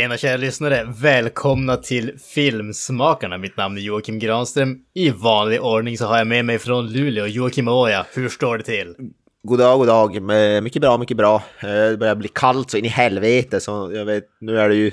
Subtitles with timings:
[0.00, 0.84] Tjena kära lyssnare!
[1.00, 3.38] Välkomna till Filmsmakarna.
[3.38, 4.78] Mitt namn är Joakim Granström.
[4.94, 8.06] I vanlig ordning så har jag med mig från Luleå Joakim Oja.
[8.14, 8.94] Hur står det till?
[9.42, 10.16] God dag, god dag.
[10.16, 11.34] Eh, Mycket bra, mycket bra.
[11.60, 14.74] Eh, Det börjar bli kallt så in i helvete, så jag vet, nu är det
[14.74, 14.92] ju,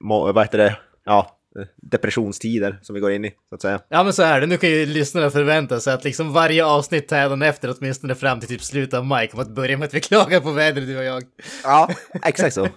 [0.00, 3.80] vad heter det, ja, eh, depressionstider som vi går in i, så att säga.
[3.88, 7.12] Ja men så är det, nu kan ju lyssnarna förvänta sig att liksom varje avsnitt
[7.12, 10.40] efter åtminstone fram till typ slutet av maj kommer att börja med att vi klagar
[10.40, 11.22] på vädret du och jag.
[11.64, 11.88] Ja,
[12.22, 12.68] exakt så.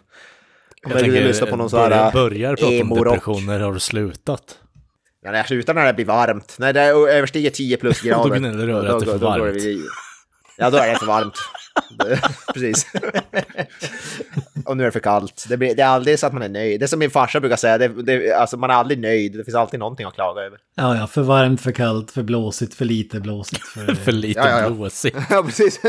[0.90, 3.80] Jag Kommer du tänker, lyssna på någon sån här börjar prata om depressioner, har du
[3.80, 4.58] slutat?
[5.24, 8.30] Ja, när jag slutar när det blir varmt, när det överstiger 10 plusgrader.
[8.30, 9.56] Då gnäller du över att det är för då går varmt.
[9.56, 9.82] vi-
[10.60, 11.34] Ja, då är det för varmt.
[12.00, 12.22] Det-
[12.54, 12.86] Precis.
[14.66, 15.46] Och nu är det för kallt.
[15.50, 16.80] Det, blir, det är aldrig så att man är nöjd.
[16.80, 19.38] Det är som min farsa brukar säga, det, det, alltså man är aldrig nöjd.
[19.38, 20.60] Det finns alltid någonting att klaga över.
[20.76, 23.62] Ja, ja, för varmt, för kallt, för blåsigt, för lite blåsigt.
[23.68, 23.94] För...
[24.06, 24.70] För lite Ja, ja, ja.
[24.70, 25.18] blåsigt.
[25.30, 25.80] Ja, precis.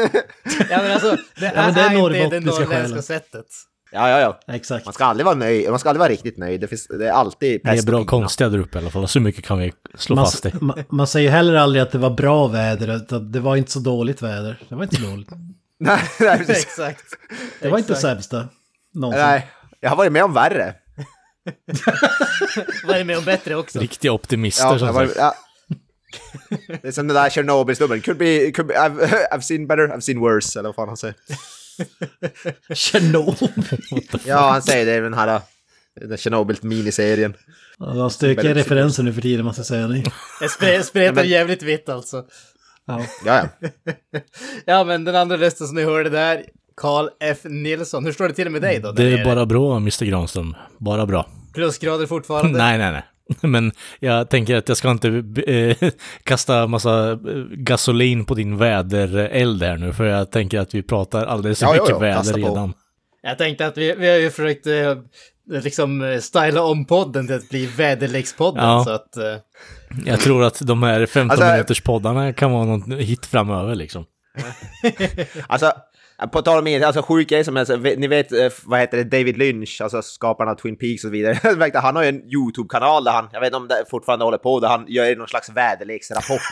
[0.70, 3.46] Ja men alltså, det, Ja, men det är är, inte det norrländska sättet.
[3.92, 4.54] Ja, ja, ja.
[4.54, 4.84] Exakt.
[4.84, 5.70] Man ska aldrig vara nöjd.
[5.70, 6.60] Man ska aldrig vara riktigt nöjd.
[6.60, 8.08] Det, finns, det är alltid är pest och bra pina.
[8.08, 10.52] konstiga där uppe i alla fall, så mycket kan vi slå Man, fast i.
[10.60, 14.22] man, man säger heller aldrig att det var bra väder, det var inte så dåligt
[14.22, 14.58] väder.
[14.68, 15.28] Det var inte så dåligt.
[15.80, 16.64] Nej, nej, precis.
[16.64, 17.04] Exakt.
[17.60, 18.02] Det var inte Exakt.
[18.12, 18.48] sämsta.
[18.94, 19.22] Någonsin.
[19.26, 19.46] nej,
[19.80, 20.74] jag har varit med om värre.
[22.86, 23.78] Vad är det med om bättre också?
[23.78, 25.16] Riktiga optimister Ja, som jag var, sagt.
[25.18, 25.34] ja.
[26.82, 28.00] Det är som den där Tjernobyl-snubben.
[28.00, 30.96] Could be, could be, I've, I've seen better, I've seen worse, eller vad fan han
[30.96, 31.14] säger.
[32.74, 33.48] Tjernobyl.
[34.26, 35.40] Ja, han säger det i den här
[36.00, 37.34] den Tjernobyl-miniserien.
[37.78, 39.86] Ja, var stökiga referenser nu för tiden, måste jag säga.
[39.86, 40.04] Ni.
[40.40, 42.24] Jag spre- spretar jävligt vitt alltså.
[42.86, 43.04] Ja.
[43.24, 43.48] Ja,
[44.66, 44.84] ja.
[44.84, 46.44] Men den andra rösten som ni hörde där,
[46.76, 47.38] Carl F.
[47.44, 48.04] Nilsson.
[48.04, 48.92] Hur står det till med dig då?
[48.92, 50.56] Det är bara bra, Mr Granström.
[50.78, 51.26] Bara bra.
[51.54, 52.58] Plusgrader fortfarande?
[52.58, 53.04] Nej, nej, nej.
[53.40, 55.08] Men jag tänker att jag ska inte
[55.46, 55.90] eh,
[56.22, 57.18] kasta massa eh,
[57.50, 61.72] gasolin på din vädereld här nu, för jag tänker att vi pratar alldeles för Ja,
[61.72, 62.54] mycket ja, kasta väder på.
[62.54, 62.72] redan.
[63.22, 64.94] Jag tänkte att vi, vi har ju försökt eh,
[65.62, 68.84] liksom eh, styla om podden till att bli väderlekspodden Ja.
[68.84, 69.16] så att...
[69.16, 69.22] Eh,
[70.04, 74.04] Jag tror att de här 15 Alltså- minuters poddarna kan vara någon hit framöver liksom.
[75.48, 75.72] Alltså,
[76.32, 79.04] på tal om inget, alltså sjuk grej som så- ni vet, eh, vad heter det,
[79.18, 81.70] David Lynch, alltså skaparen av Twin Peaks och så vidare.
[81.74, 84.60] Han har ju en YouTube-kanal där han, jag vet inte om det fortfarande håller på,
[84.60, 86.40] där han gör någon slags väderleksrapport.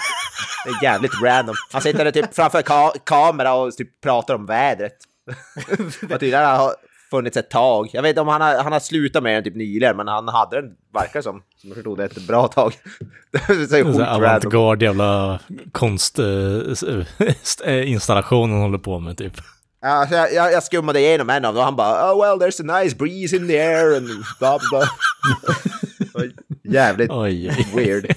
[0.65, 1.55] Det är jävligt random.
[1.73, 4.97] Han sitter där typ framför ka kamera och typ pratar om vädret.
[6.03, 6.75] och tydligen har
[7.11, 7.91] funnits ett tag.
[7.93, 10.29] Jag vet inte om han har, han har slutat med den typ nyligen, men han
[10.29, 12.73] hade den, verkar som, som jag förstod det, ett bra tag.
[13.33, 14.05] det är så.
[14.05, 15.41] Avantgarde jävla
[15.73, 19.33] konstinstallation han håller på med typ.
[19.81, 22.71] Ja, jag, jag, jag skummade igenom en av dem och han bara oh well there's
[22.71, 24.09] a nice breeze in the air and
[24.39, 24.83] bla bla.
[26.65, 27.67] Jävligt Oj, oj.
[27.75, 28.15] weird.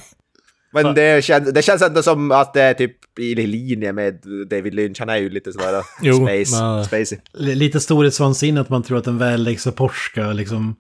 [0.73, 4.19] Men det känns, det känns ändå som att det är typ i linje med
[4.49, 4.99] David Lynch.
[4.99, 7.17] Han är ju lite sådär Jo, space, men- spacey.
[7.33, 10.75] Lite storhetsvansinne att man tror att en väderleksrapport ska liksom...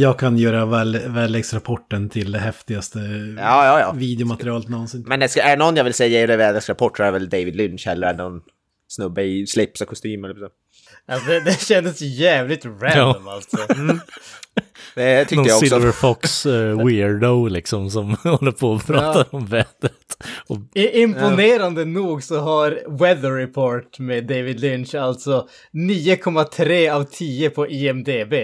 [0.00, 2.98] Jag kan göra väderleksrapporten till det häftigaste
[3.38, 3.92] Ja, ja, ja.
[3.96, 5.04] videomaterialet någonsin.
[5.06, 7.28] Men det ska, är det någon jag vill säga i väderleksrapport så är det väl
[7.28, 8.40] David Lynch eller är det någon
[8.88, 10.48] snubbe i slips och kostym eller så.
[11.08, 13.56] Alltså, det, det kändes jävligt random alltså.
[14.94, 15.66] Det tyckte Någon jag också.
[15.66, 20.24] Silver Fox eh, weirdo liksom som håller på och pratar om vädret.
[20.46, 27.68] Och imponerande nog så har Weather Report med David Lynch alltså 9,3 av 10 på
[27.68, 28.34] IMDB.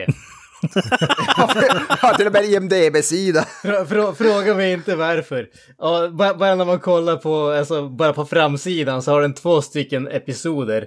[2.02, 3.44] ja, till och med IMDB-sida.
[3.62, 5.46] Frå, frå, fråga mig inte varför.
[5.78, 9.62] Och bara, bara när man kollar på, alltså, bara på framsidan så har den två
[9.62, 10.86] stycken episoder.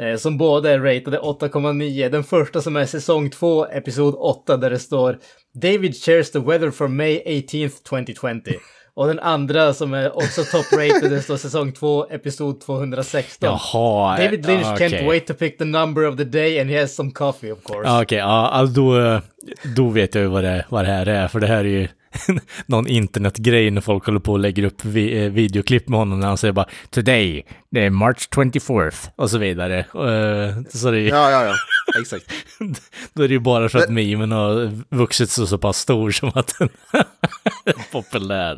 [0.00, 2.08] Eh, som båda är ratade 8,9.
[2.08, 5.18] Den första som är säsong 2, episod 8, där det står
[5.54, 8.52] David shares the weather for May 18th 2020.
[8.94, 13.48] Och den andra som är också top-rated, det står säsong 2, episod 216.
[13.72, 14.16] jaha.
[14.16, 15.06] David Lynch ja, can't okej.
[15.06, 17.88] wait to pick the number of the day and he has some coffee of course.
[17.88, 19.20] Ja, Okej, ja, alltså då, eh,
[19.76, 21.88] då vet jag ju vad det, vad det här är, för det här är ju
[22.66, 26.26] någon internetgrej när folk håller på och lägger upp vi, eh, videoklipp med honom när
[26.26, 29.78] han säger bara “Today, det är March 24th” och så vidare.
[29.78, 31.54] Eh, så det är, Ja, ja, ja.
[32.00, 32.24] Exakt.
[33.14, 36.32] då är det ju bara för att memen har vuxit så, så pass stor som
[36.34, 36.68] att den
[37.64, 38.54] är populär.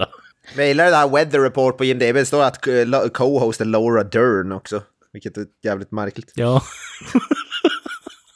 [0.55, 2.15] Men jag gillar det här Weather Report på IMDB.
[2.15, 4.83] Det står att eh, lo- co-host är Laura Dern också.
[5.13, 6.33] Vilket är jävligt märkligt.
[6.35, 6.63] Ja,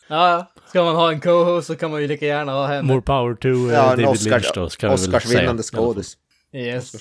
[0.09, 2.83] Ja, ska man ha en co-host så kan man ju lika gärna ha henne.
[2.83, 5.17] More power to uh, Ja, en David Oscar, Lynch då, ska vi väl säga.
[5.17, 6.17] Oscarsvinnande skådis.
[6.53, 6.93] Yes.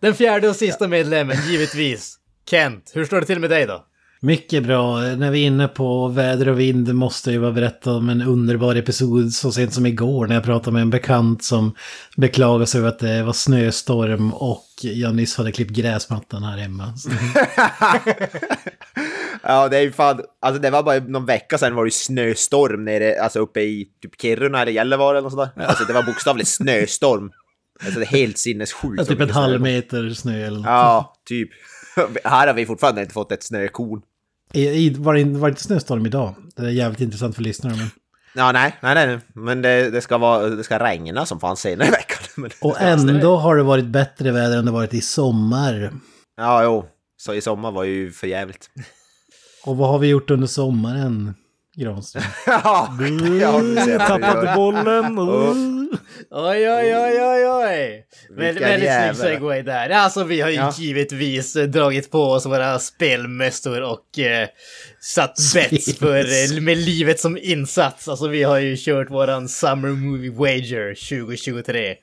[0.00, 2.18] Den fjärde och sista medlemmen, givetvis.
[2.50, 3.84] Kent, hur står det till med dig då?
[4.20, 5.00] Mycket bra.
[5.00, 8.74] När vi är inne på väder och vind måste jag bara berätta om en underbar
[8.74, 11.74] episod så sent som igår när jag pratade med en bekant som
[12.16, 16.84] beklagade sig över att det var snöstorm och jag nyss hade klippt gräsmattan här hemma.
[19.46, 22.84] Ja, det är ju fan, alltså det var bara någon vecka sedan var det snöstorm
[22.84, 25.64] nere, alltså uppe i typ Kiruna eller Gällivare eller något sånt där.
[25.64, 27.30] Alltså det var bokstavligt snöstorm.
[27.84, 28.94] Alltså det är helt sinnessjukt.
[28.98, 30.66] Ja, typ en halv meter snö eller något.
[30.66, 31.50] Ja, typ.
[32.24, 34.02] Här har vi fortfarande inte fått ett snökorn.
[34.52, 36.34] I, i, var, det, var det inte snöstorm idag?
[36.56, 37.76] Det är jävligt intressant för lyssnare.
[37.76, 37.90] Men...
[38.34, 41.88] Ja, nej, nej, nej, men det, det, ska vara, det ska regna som fan senare
[41.88, 42.18] i veckan.
[42.36, 45.92] Det Och ändå har det varit bättre väder än det varit i sommar.
[46.36, 46.88] Ja, jo.
[47.16, 48.70] Så i sommar var ju för jävligt.
[49.64, 51.34] Och vad har vi gjort under sommaren,
[51.76, 52.22] Granström?
[52.46, 52.88] ja,
[53.40, 55.18] ja, du ser vad du Tappade bollen.
[55.18, 55.54] Oh.
[56.30, 58.04] Oj, oj, oj, oj, oj!
[58.36, 59.90] Väldigt, snygg segway där.
[59.90, 60.72] Alltså vi har ju Ja.
[60.78, 64.48] givetvis eh, dragit på oss våra spelmästor och eh,
[65.00, 68.08] satt bets för, eh, med livet som insats.
[68.08, 71.94] Alltså vi har ju kört våran Summer Movie Wager 2023.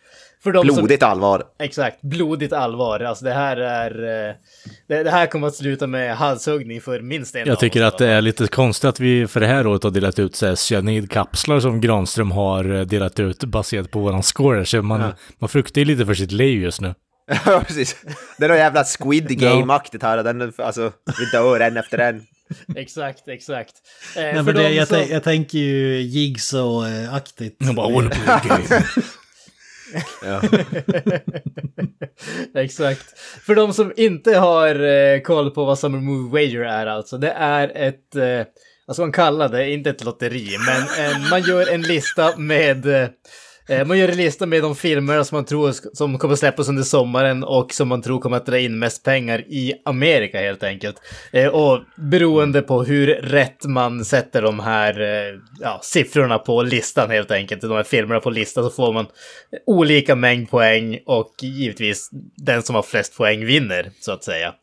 [0.43, 1.43] För de som, Blodigt allvar.
[1.59, 2.99] Exakt, blodigt allvar.
[2.99, 3.91] Alltså det här är...
[4.29, 4.35] eh,
[4.87, 7.97] Det, det här kommer att sluta med halshuggning för minst en av Jag tycker att
[7.97, 10.55] det är lite konstigt att vi för det här året har delat ut så här
[10.55, 14.65] cyanidkapslar som Granström har eh, delat ut baserat på våran score.
[14.65, 16.93] Så man, man fruktar ju lite för sitt liv just nu.
[17.45, 17.95] Ja, precis.
[18.37, 20.23] Det är något jävla Squid Game-aktigt här.
[20.23, 22.21] Den, alltså, vi dör en efter en.
[22.75, 23.73] Exakt, exakt.
[24.15, 27.55] Eh, Nej, för men det, de jag, som- tänk- jag tänker ju Jigsaw-aktigt.
[27.57, 28.81] Jag bara, I wanna play
[32.55, 33.19] Exakt.
[33.45, 37.31] För de som inte har eh, koll på vad Summer Movie Wager är alltså, det
[37.31, 38.47] är ett, eh,
[38.85, 42.85] vad ska man kalla det, inte ett lotteri, men eh, man gör en lista med,
[42.85, 43.09] eh,
[43.85, 47.43] man gör en lista med de filmer som man tror som kommer släppas under sommaren
[47.43, 50.95] och som man tror kommer att dra in mest pengar i Amerika helt enkelt.
[51.31, 57.09] Eh, och beroende på hur rätt man sätter de här eh, ja, siffrorna på listan
[57.09, 59.05] helt enkelt, de här filmerna på listan, så får man
[59.65, 64.53] olika mängd poäng och givetvis den som har flest poäng vinner, så att säga.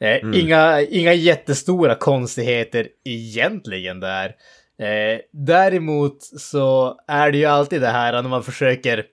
[0.00, 4.34] Eh, inga, inga jättestora konstigheter egentligen där.
[4.80, 9.04] Eh, däremot så är det ju alltid det här när man försöker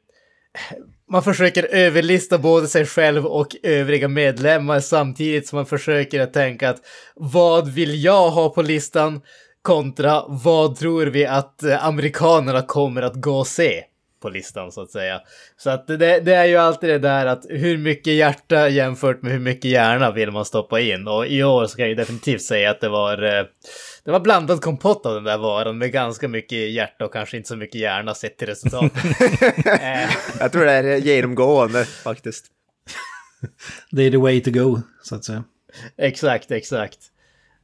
[1.11, 6.69] man försöker överlista både sig själv och övriga medlemmar samtidigt som man försöker att tänka
[6.69, 6.81] att
[7.15, 9.21] vad vill jag ha på listan
[9.61, 13.83] kontra vad tror vi att eh, amerikanerna kommer att gå och se
[14.21, 15.21] på listan så att säga.
[15.57, 19.31] Så att det, det är ju alltid det där att hur mycket hjärta jämfört med
[19.31, 22.41] hur mycket hjärna vill man stoppa in och i år så kan jag ju definitivt
[22.41, 23.45] säga att det var eh,
[24.09, 27.49] det var blandad kompott av den där varan med ganska mycket hjärta och kanske inte
[27.49, 29.03] så mycket hjärna sett till resultatet.
[29.81, 30.09] Eh,
[30.39, 32.45] Jag tror det är genomgående faktiskt.
[33.91, 35.43] Det är the way to go, så att säga.
[35.97, 36.97] Exakt, exakt.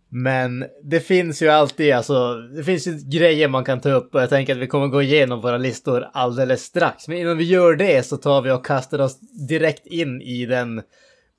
[0.10, 4.22] Men det finns ju alltid, alltså, det finns ju grejer man kan ta upp och
[4.22, 7.08] jag tänker att vi kommer gå igenom våra listor alldeles strax.
[7.08, 9.20] Men innan vi gör det så tar vi och kastar oss
[9.50, 10.82] direkt in i den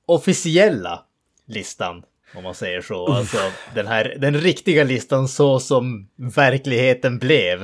[0.06, 1.02] officiella
[1.47, 2.02] listan,
[2.37, 3.06] om man säger så.
[3.06, 3.38] Alltså
[3.75, 7.62] den här, den riktiga listan så som verkligheten blev.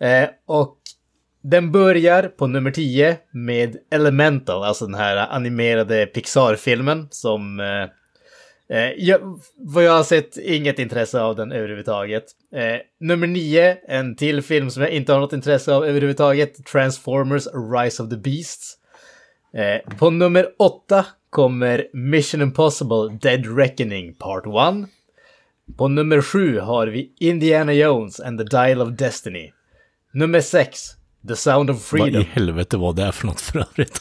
[0.00, 0.78] Eh, och
[1.42, 8.92] den börjar på nummer 10 med Elemental, alltså den här animerade Pixar-filmen som eh, eh,
[8.96, 12.24] jag, vad jag har sett, inget intresse av den överhuvudtaget.
[12.54, 16.66] Eh, nummer 9, en till film som jag inte har något intresse av överhuvudtaget.
[16.66, 18.76] Transformers Rise of the Beasts.
[19.54, 24.88] Eh, på nummer 8 kommer Mission Impossible Dead Reckoning Part 1.
[25.78, 29.52] På nummer sju har vi Indiana Jones and the Dial of Destiny.
[30.12, 30.80] Nummer sex,
[31.28, 32.24] The Sound of Vad i Freedom.
[32.32, 33.98] helvete var det för något för övrigt?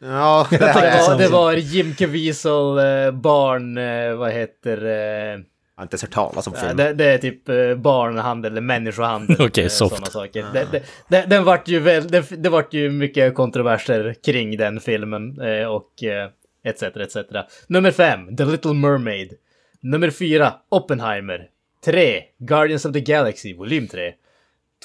[0.00, 0.72] Ja, det Det
[1.08, 5.44] var, det var Jim Caviezel, eh, barn, eh, vad heter eh, Jag
[5.76, 6.76] har inte ens hört talas om filmen.
[6.76, 9.36] det, det är typ eh, barnhandel eller människohandel.
[9.46, 10.12] Okej, eh, soft.
[10.12, 10.46] saker.
[10.52, 14.80] Det, det, det, den vart ju väl, det, det vart ju mycket kontroverser kring den
[14.80, 15.92] filmen och
[16.68, 16.82] etc.
[16.82, 17.16] etc.
[17.66, 19.32] Nummer fem, The Little Mermaid.
[19.80, 21.48] Nummer fyra, Oppenheimer.
[21.84, 24.14] Tre, Guardians of the Galaxy, volym 3.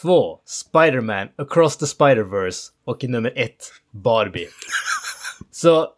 [0.01, 2.69] Två, Spider-Man Across the Spider-Verse.
[2.85, 4.47] Och nummer ett, Barbie.
[5.51, 5.89] Så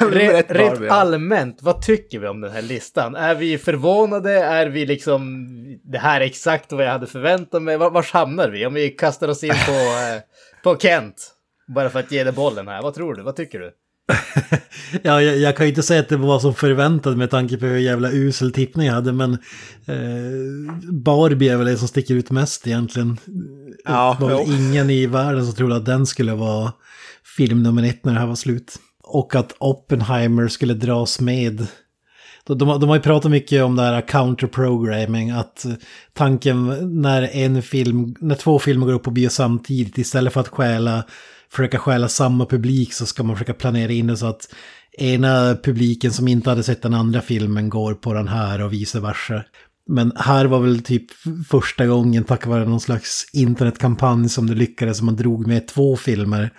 [0.00, 0.90] rent ja.
[0.90, 3.16] allmänt, vad tycker vi om den här listan?
[3.16, 4.32] Är vi förvånade?
[4.32, 5.46] Är vi liksom,
[5.84, 7.76] det här är exakt vad jag hade förväntat mig?
[7.76, 8.66] Var, vars hamnar vi?
[8.66, 10.22] Om vi kastar oss in på, eh,
[10.62, 11.34] på Kent,
[11.66, 12.82] bara för att ge dig bollen här.
[12.82, 13.22] Vad tror du?
[13.22, 13.72] Vad tycker du?
[15.02, 17.66] Ja, jag, jag kan ju inte säga att det var som förväntat med tanke på
[17.66, 19.32] hur jävla usel tippning jag hade, men
[19.86, 23.16] eh, Barbie är väl det som sticker ut mest egentligen.
[23.84, 26.72] Ja, det var väl ingen i världen som trodde att den skulle vara
[27.36, 28.76] film nummer ett när det här var slut.
[29.02, 31.66] Och att Oppenheimer skulle dras med.
[32.46, 35.66] De, de, har- de har ju pratat mycket om det här counterprogramming, att
[36.12, 36.66] tanken
[37.02, 41.04] när en film, när två filmer går upp på bio samtidigt, istället för att stjäla,
[41.52, 44.54] försöka stjäla samma publik så ska man försöka planera in det så att
[44.98, 49.00] ena publiken som inte hade sett den andra filmen går på den här och vice
[49.00, 49.44] versa.
[49.88, 51.04] Men här var väl typ
[51.50, 56.50] första gången tack vare någon slags internetkampanj som det lyckades, man drog med två filmer.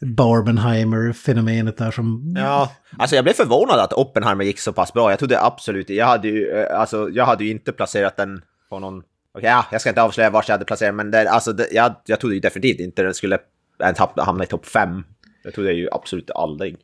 [0.00, 2.34] Barbenheimer-fenomenet där som...
[2.36, 5.10] Ja, alltså jag blev förvånad att Oppenheimer gick så pass bra.
[5.10, 8.78] Jag trodde absolut, jag hade ju, eh, alltså jag hade ju inte placerat den på
[8.78, 9.02] någon,
[9.34, 11.94] okej ja, jag ska inte avslöja vart jag hade placerat men det, alltså det, jag,
[12.06, 13.38] jag trodde ju definitivt inte den skulle
[13.80, 15.04] ens hamna i topp fem.
[15.44, 16.76] Jag trodde ju absolut aldrig.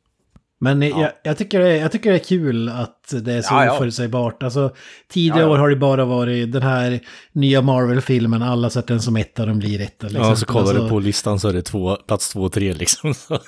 [0.61, 3.65] Men jag, jag, tycker det, jag tycker det är kul att det är så Ja,
[3.65, 3.73] ja.
[3.77, 4.43] oförutsägbart.
[4.43, 4.75] Alltså,
[5.09, 5.53] tidigare Ja, ja.
[5.53, 7.01] år har det bara varit den här
[7.33, 10.07] nya Marvel-filmen, alla sett den som etta, den blir etta.
[10.07, 10.25] Liksom.
[10.29, 12.73] Ja, så kollar alltså, du på listan så är det två, plats två och tre
[12.73, 13.15] liksom.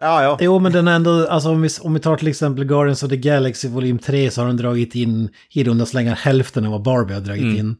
[0.00, 0.36] Ja, ja.
[0.40, 3.10] Jo, men den är ändå, alltså om vi, om vi tar till exempel Guardians of
[3.10, 6.82] the Galaxy volym 3 så har den dragit in i runda slängar hälften av vad
[6.82, 7.56] Barbie har dragit Mm.
[7.56, 7.76] in.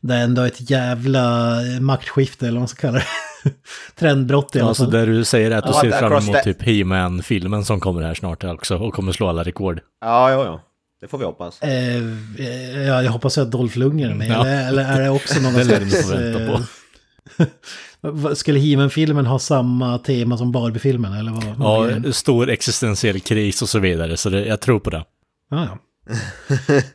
[0.00, 3.04] Det är ändå ett jävla maktskifte, eller vad man ska kalla det.
[3.98, 4.90] Trendbrott i alla fall.
[4.90, 8.02] det du säger att du Ja, ser där fram emot the- typ He-Man-filmen som kommer
[8.02, 9.80] här snart också och kommer slå alla rekord.
[10.00, 10.62] Ja, ja, ja.
[11.00, 11.62] Det får vi hoppas.
[11.62, 11.96] Eh,
[12.38, 14.28] eh, ja, jag hoppas att Dolph Lundgren är med.
[14.30, 14.46] Ja.
[14.46, 16.10] Eller, eller är det också någon Det slags...
[16.10, 16.62] vänta på.
[18.28, 21.12] eh, Skulle He-Man-filmen ha samma tema som Barbie-filmen?
[21.12, 21.44] Eller vad?
[21.56, 22.12] vad Ja, det?
[22.12, 25.04] stor existentiell kris och så vidare, så det, jag tror på det.
[25.50, 25.78] Ja, ja.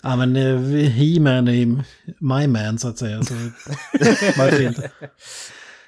[0.04, 1.66] ja, men eh, He-Man är ju
[2.20, 3.24] my man så att säga.
[3.24, 3.34] Så
[4.38, 4.92] varför inte?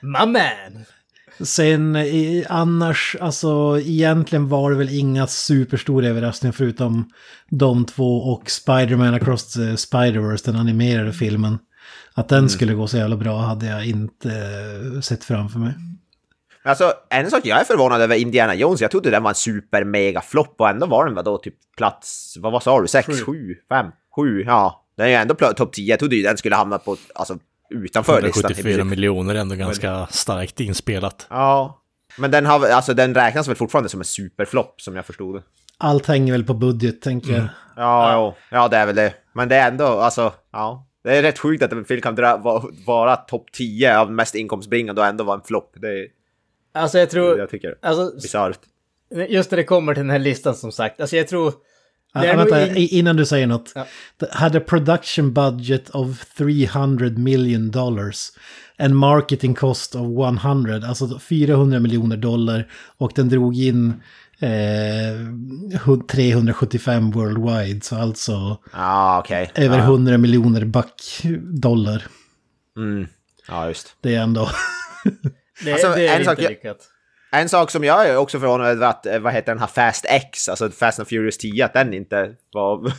[0.03, 0.86] My man!
[1.39, 7.10] Sen i, annars, alltså egentligen var det väl inga superstora överraskningar förutom
[7.50, 11.60] de två och Spider-Man Across the Spider-Verse, den animerade filmen.
[12.13, 15.74] Att den skulle gå så jävla bra hade jag inte eh, sett framför mig.
[16.63, 19.83] Alltså, en sak jag är förvånad över Indiana Jones, jag trodde den var en super
[19.83, 23.55] mega flopp och ändå var den vadå typ plats, vad, vad sa du, sex, Sju.
[23.69, 24.86] fem, sju, ja.
[24.98, 27.38] Den är ju ändå topp 10, jag trodde ju den skulle hamna på, alltså
[27.73, 28.27] utanför listan.
[28.27, 28.85] i 174 princip.
[28.89, 31.27] miljoner är ändå ganska starkt inspelat.
[31.29, 31.79] Ja.
[32.17, 35.43] Men den, har, alltså, den räknas väl fortfarande som en superflopp som jag förstod det.
[35.77, 37.47] Allt hänger väl på budget tänker jag.
[37.75, 38.35] Ja, ja.
[38.51, 39.13] ja, det är väl det.
[39.33, 40.87] Men det är ändå, alltså, ja.
[41.03, 44.35] Det är rätt sjukt att en film kan dra, vara, vara topp 10 av mest
[44.35, 45.73] inkomstbringande och ändå vara en flopp.
[45.75, 46.07] Det är,
[46.75, 47.39] Alltså jag tror...
[47.39, 48.59] jag tycker, Alltså, bisarrt.
[49.29, 51.01] just när det kommer till den här listan som sagt.
[51.01, 51.53] Alltså jag tror...
[52.15, 53.72] Nog vänta, in- innan du säger något.
[53.75, 53.86] Ja.
[54.17, 58.29] Det hade production budget of 300 million dollars.
[58.77, 60.01] En marketing cost of
[60.43, 62.67] 100, alltså 400 miljoner dollar.
[62.98, 63.93] Och den drog in
[64.39, 64.48] eh,
[65.86, 69.51] hu- 375 worldwide, så alltså Ja, okej.
[69.55, 69.84] över ja.
[69.84, 72.03] 100 miljoner back dollar.
[72.77, 73.08] Mm.
[73.48, 73.96] Ja, just.
[74.01, 74.50] Det är ändå...
[75.65, 76.77] Det, Alltså, det är en inte sak jag- lyckat.
[77.33, 80.05] En sak som jag är också förvånad över att, eh, vad heter den här Fast
[80.09, 82.91] X, alltså Fast and Furious 10, att den inte var...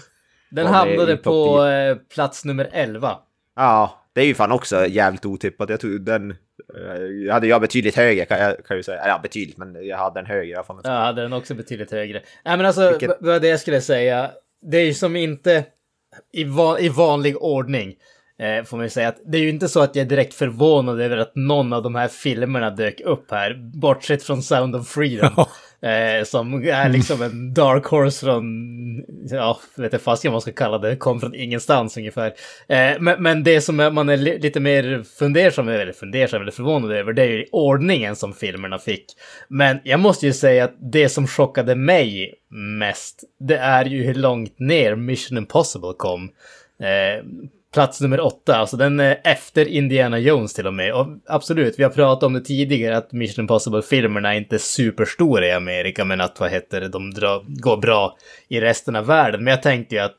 [0.51, 3.19] Den var hamnade på eh, plats nummer 11.
[3.57, 5.71] Ja, det är ju fan också jävligt otippat.
[5.71, 6.31] Jag tror den...
[6.31, 9.03] eh, hade jag betydligt högre kan jag, kan jag säga.
[9.07, 10.81] Ja, betydligt, men jag hade den högre i alla fall.
[10.85, 12.23] Jag hade den också betydligt högre.
[12.45, 14.31] Nej men alltså, Vilket- vad det jag skulle säga.
[14.63, 15.65] Det är ju som inte
[16.33, 17.95] i, va i vanlig ordning.
[18.39, 20.35] Eh, får man ju säga att det är ju inte så att jag är direkt
[20.35, 23.55] förvånad över att någon av de här filmerna dök upp här.
[23.75, 25.45] Bortsett från Sound of Freedom.
[25.85, 28.45] eh, som är liksom en dark horse från,
[29.31, 32.27] ja, vet inte fast vad man ska kalla det, kom från ingenstans ungefär.
[32.69, 36.53] Eh, men, men det som man är li lite mer fundersam över, eller fundersam eller
[36.53, 39.05] förvånad över, det är ju ordningen som filmerna fick.
[39.49, 42.35] Men jag måste ju säga att det som chockade mig
[42.79, 46.31] mest, det är ju hur långt ner Mission Impossible kom.
[46.81, 47.25] Eh,
[47.75, 50.95] plats nummer åtta, alltså den är efter Indiana Jones till och med.
[50.95, 55.53] Och absolut, vi har pratat om det tidigare att Mission Impossible-filmerna inte är superstora i
[55.53, 58.17] Amerika, men att vad heter det, de dra, går bra
[58.49, 59.45] i resten av världen.
[59.45, 60.17] Men jag tänkte ju att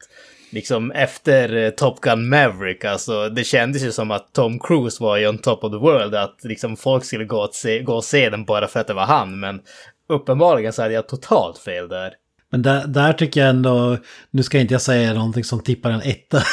[0.51, 5.17] liksom efter eh, Top Gun Maverick, alltså det kändes ju som att Tom Cruise var
[5.17, 8.29] ju on top of the world, att liksom folk skulle gå se, gå och se
[8.29, 9.61] den bara för att det var han, men
[10.09, 12.13] uppenbarligen så hade jag totalt fel där.
[12.55, 13.97] Men där, där tycker jag ändå,
[14.31, 16.43] nu ska inte jag säga någonting som tippar en etta.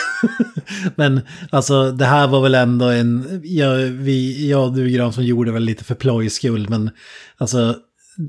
[0.97, 5.25] Men alltså det här var väl ändå en, jag, vi, jag och du Gran som
[5.25, 6.69] gjorde väl lite för plojs skull.
[6.69, 6.91] Men
[7.37, 7.77] alltså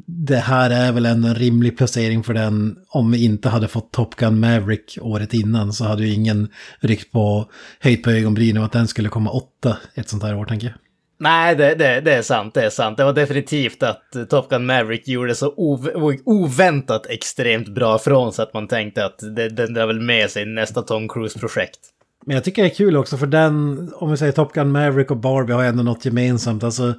[0.07, 2.75] det här är väl ändå en rimlig placering för den.
[2.89, 6.49] Om vi inte hade fått Top Gun Maverick året innan så hade ju ingen
[6.79, 10.45] ryckt på, höjt på ögonbrynen och att den skulle komma åtta ett sånt här år
[10.45, 10.82] tänker jag.
[11.23, 12.97] Nej, det, det, det är sant, det är sant.
[12.97, 15.89] Det var definitivt att Top Gun Maverick gjorde så ov
[16.25, 20.45] oväntat extremt bra från sig att man tänkte att det, den drar väl med sig
[20.45, 21.79] nästa Tom Cruise-projekt.
[22.25, 25.11] Men jag tycker det är kul också för den, om vi säger Top Gun Maverick
[25.11, 26.63] och Barbie har ändå något gemensamt.
[26.63, 26.93] Alltså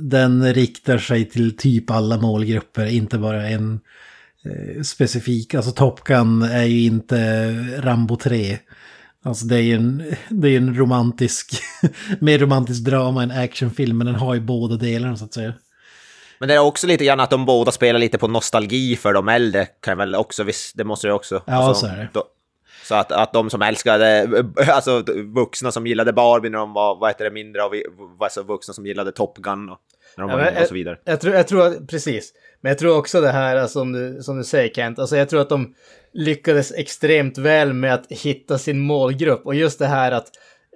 [0.00, 3.80] den riktar sig till typ alla målgrupper, inte bara en
[4.44, 5.54] eh, specifik.
[5.54, 8.58] Alltså Top Gun är ju inte Rambo 3.
[9.26, 11.50] Alltså det är ju en, det är en romantisk,
[12.20, 15.52] mer romantisk drama än actionfilm, men den har ju båda delarna så att säga.
[16.38, 19.28] Men det är också lite grann att de båda spelar lite på nostalgi för de
[19.28, 21.42] äldre, kan jag väl också, visst, det måste jag också.
[21.46, 22.08] Ja, så är det.
[22.12, 22.24] då-
[22.84, 24.28] så att, att de som älskade,
[24.72, 25.04] alltså
[25.34, 27.84] vuxna som gillade Barbie när de var, vad heter det, mindre och vi,
[28.20, 29.78] alltså vuxna som gillade Top Gun och,
[30.16, 30.98] när de Ja, var yngre och så vidare.
[31.04, 32.32] Jag, jag, tror, jag tror, att- precis.
[32.60, 35.28] Men jag tror också det här alltså, som du, som du säger Kent, alltså jag
[35.28, 35.74] tror att de
[36.16, 40.26] lyckades extremt väl med att hitta sin målgrupp och just det här att,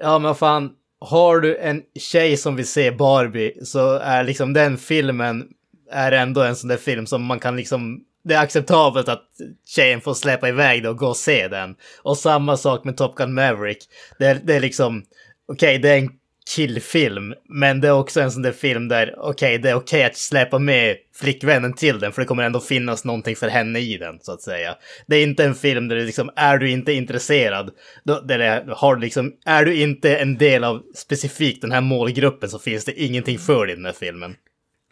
[0.00, 0.70] ja men fan,
[1.00, 5.48] har du en tjej som vill se Barbie så är liksom den filmen
[5.90, 9.24] är ändå en sån där film som man kan liksom det är acceptabelt att
[9.66, 11.74] tjejen får släppa iväg det och gå och se den.
[12.02, 13.78] Och samma sak med Top Gun Maverick.
[14.18, 15.02] Det är, det är liksom,
[15.48, 16.10] okej, det är en
[16.54, 20.16] killfilm, men det är också en sån där film där, okej, det är okej att
[20.16, 24.18] släppa med flickvännen till den, för det kommer ändå finnas någonting för henne i den,
[24.22, 24.74] så att säga.
[25.06, 27.70] Det är inte en film där det liksom, är du inte intresserad,
[28.04, 31.80] då, där det har du liksom, är du inte en del av specifikt den här
[31.80, 34.34] målgruppen så finns det ingenting för dig i den här filmen.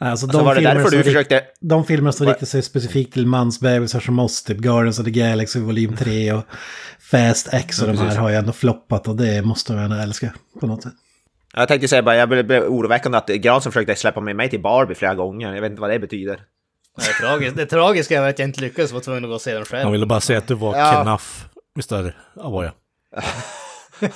[0.01, 1.43] Alltså, Så var det filmer därför som försökte...
[1.61, 5.61] De filmer som riktar sig specifikt till mansbebisar som oss, typ Guardians of the Galaxy
[5.61, 6.45] volym 3 och
[7.11, 9.97] Fast X och Ja, de här har ju ändå floppat och det måste man ändå
[9.97, 10.93] älska på något sätt.
[11.55, 14.95] Jag tänkte säga bara, jag blev, oroväckande att Granström försökte släppa med mig till Barbie
[14.95, 15.55] flera gånger.
[15.55, 16.41] Jag vet inte vad det betyder.
[16.97, 17.57] Det, är tragiskt.
[17.57, 19.83] det tragiska är att jag inte lyckades vara tvungen att gå och se den själv.
[19.83, 21.03] Han ville bara säga att du var Ja.
[21.03, 22.17] knaff, Mr.
[22.41, 22.73] Avoya.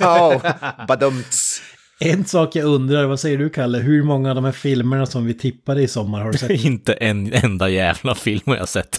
[0.01, 0.43] Oh,
[0.89, 1.63] badumts.
[2.01, 5.27] En sak jag undrar, vad säger du Kalle, hur många av de här filmerna som
[5.27, 6.51] vi tippade i sommar har du sett?
[6.65, 8.99] Inte en enda jävla film har jag sett.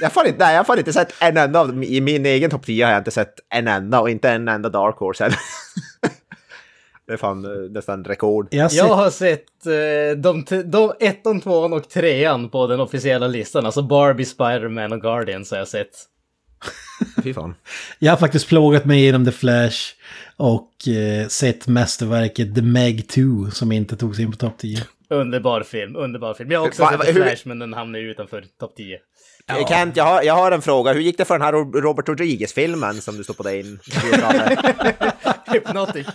[0.00, 1.82] Jag har inte, nej, jag har inte sett en enda av dem.
[1.82, 4.68] I min egen topp 10 har jag inte sett en enda och inte en enda
[4.68, 5.38] Dark Horse heller.
[7.06, 8.48] Det är fan eh, nästan rekord.
[8.50, 12.80] Jag har sett, Jag har sett eh, de, de ettan, tvåan och trean på den
[12.80, 13.66] officiella listan.
[13.66, 15.90] Alltså Barbie, Spider-Man och Guardians har jag sett.
[17.24, 17.54] Fy fan.
[17.98, 19.92] jag har faktiskt plågat mig igenom The Flash
[20.36, 23.20] och eh, sett mästerverket The Meg 2
[23.52, 24.78] som inte togs in på topp 10.
[25.10, 26.50] Underbar film, underbar film.
[26.50, 28.98] Jag har också Va- sett The hur- Flash, men den hamnar ju utanför topp 10.
[29.48, 30.92] Eh, Kent, jag har, jag har en fråga.
[30.92, 33.78] Hur gick det för den här Ro- Robert Rodriguez-filmen som du stoppade in?
[35.52, 36.06] Hypnotic.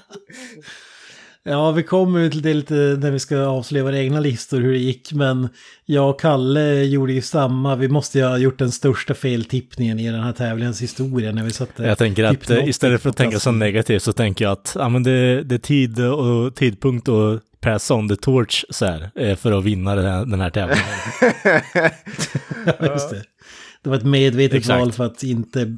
[1.44, 4.80] Ja, vi kommer till det lite när vi ska avslöja våra egna listor hur det
[4.80, 5.50] gick, men
[5.86, 7.76] jag och Kalle gjorde ju samma.
[7.76, 11.52] Vi måste ju ha gjort den största feltippningen i den här tävlingens historia när vi
[11.52, 14.76] satte Jag tänker att Hypnotic istället för att tänka så negativt så tänker jag att
[14.80, 19.12] ja, men det, det är tid och tidpunkt och pass on the torch så här,
[19.16, 20.86] eh, för att vinna den här, den här tävlingen.
[22.80, 23.24] Ja, just det.
[23.84, 24.80] Det var ett medvetet Exakt.
[24.80, 25.78] val för att inte...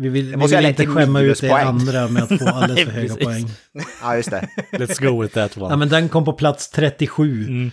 [0.00, 2.90] Vi vill, vi måste vill inte skämma ut er andra med att få alldeles för
[2.90, 3.50] höga poäng.
[4.02, 4.48] ja, just det.
[4.72, 5.76] Let's go with that Ja, one.
[5.76, 7.44] men den kom på plats 37.
[7.48, 7.70] Mm.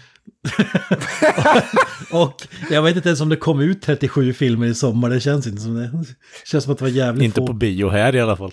[2.12, 5.48] och jag vet inte ens om det kom ut 37 filmer i sommar, det känns
[5.48, 5.88] inte som det.
[5.88, 6.06] Det
[6.46, 7.48] känns som att det var jävligt Inte få.
[7.48, 8.52] på bio här i alla fall.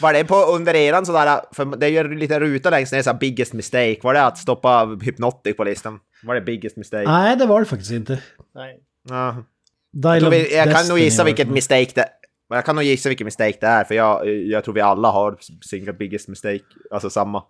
[0.00, 3.10] Var det på under eran sådär, för det är ju lite ruta längst ner, så
[3.10, 3.98] här biggest mistake.
[4.02, 5.98] Var det att stoppa Hypnotic på listan?
[6.22, 7.10] Var det biggest mistake?
[7.10, 8.22] Nej, det var det faktiskt inte.
[8.54, 8.76] Nej.
[9.08, 9.44] Ja.
[9.90, 12.08] Jag, tror jag kan nog gissa vilket mistake det
[12.56, 15.36] jag kan nog gissa vilket mistake det är, för jag, jag tror vi alla har
[15.60, 17.42] single biggest mistake, alltså samma.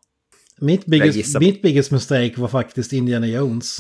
[0.61, 3.79] Mitt biggest, mitt biggest mistake var faktiskt Indiana Jones.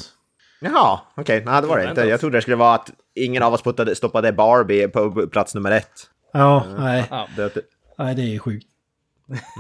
[0.60, 2.00] Jaha, okej, nej det var det inte.
[2.00, 5.70] Jag trodde det skulle vara att ingen av oss puttade, stoppade Barbie på plats nummer
[5.70, 5.92] ett.
[6.32, 7.04] Ja, nej.
[7.10, 7.28] Ja.
[7.36, 7.52] Det,
[7.98, 8.66] Nej, det är sjukt.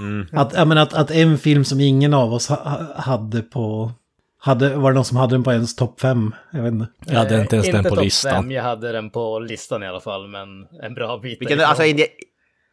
[0.00, 0.26] Mm.
[0.32, 3.92] Att, jag menar, att, att en film som ingen av oss ha- hade på...
[4.40, 6.34] Hade, var det någon som hade den på ens topp fem?
[6.50, 6.86] Jag vet inte.
[7.06, 8.32] Jag hade inte ens Eh, den på listan.
[8.34, 10.48] fem, jag hade den på listan i alla fall, men
[10.82, 12.06] en bra bit vilken, alltså, Indi-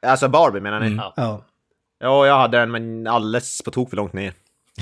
[0.06, 0.86] alltså Barbie menar ni?
[0.88, 0.98] Mm.
[1.00, 1.14] Ja.
[1.18, 1.46] Ja.
[2.00, 4.34] Ja, jag hade den men alldeles på tok för långt ner.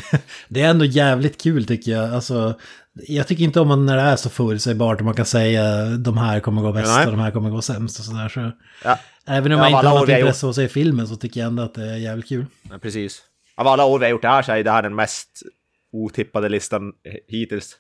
[0.50, 2.14] Det är ändå jävligt kul tycker jag.
[2.14, 2.54] Alltså,
[2.94, 6.18] jag tycker inte om man när det är så förutsägbart och man kan säga de
[6.18, 7.06] här kommer gå bäst Nej.
[7.06, 8.30] och de här kommer gå sämst och sådär.
[8.30, 8.52] Så,
[8.84, 11.40] Ja, även om Ja, jag inte har något intresse av att se filmen så tycker
[11.40, 12.46] jag ändå att det är jävligt kul.
[12.72, 13.22] ja, precis.
[13.56, 15.30] Av alla år vi har gjort det här så är det här den mest
[15.94, 16.82] otippade listan
[17.28, 17.76] hittills.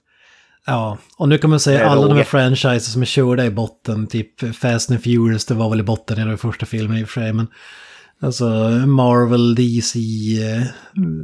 [0.66, 4.08] Ja, och nu kan man säga alla de här franchises som är körda i botten,
[4.08, 7.10] typ Fast and Furious, det var väl i botten i den första filmen i och
[7.10, 7.48] för sig, men
[8.22, 8.46] alltså
[8.88, 10.00] Marvel, DC,
[10.44, 10.64] eh,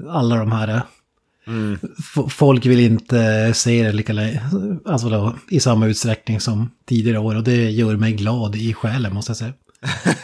[0.09, 0.67] alla de här.
[0.67, 0.81] eh,
[1.47, 1.77] Mm.
[2.29, 4.13] Folk vill inte se det lika
[4.85, 9.13] alltså då, i samma utsträckning som tidigare år och det gör mig glad i själen
[9.13, 9.53] måste jag säga.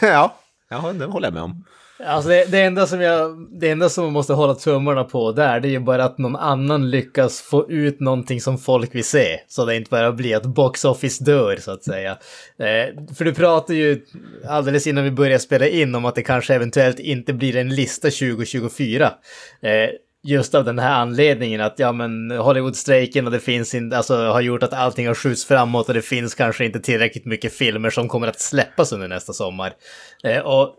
[0.00, 0.36] ja,
[0.70, 1.64] ja, det håller jag med om.
[2.04, 5.60] Alltså det, det, enda som jag, det enda som man måste hålla tummarna på där,
[5.60, 9.40] det är ju bara att någon annan lyckas få ut någonting som folk vill se.
[9.48, 12.10] Så det inte bara blir att box office dör, så att säga.
[12.58, 14.00] Eh, för du pratade ju
[14.48, 18.10] alldeles innan vi började spela in om att det kanske eventuellt inte blir en lista
[18.10, 19.12] 2024.
[19.62, 19.90] Eh,
[20.22, 24.40] just av den här anledningen att ja men Hollywood-strejken och det finns inte, alltså har
[24.40, 28.08] gjort att allting har skjuts framåt och det finns kanske inte tillräckligt mycket filmer som
[28.08, 29.72] kommer att släppas under nästa sommar.
[30.24, 30.74] Eh, och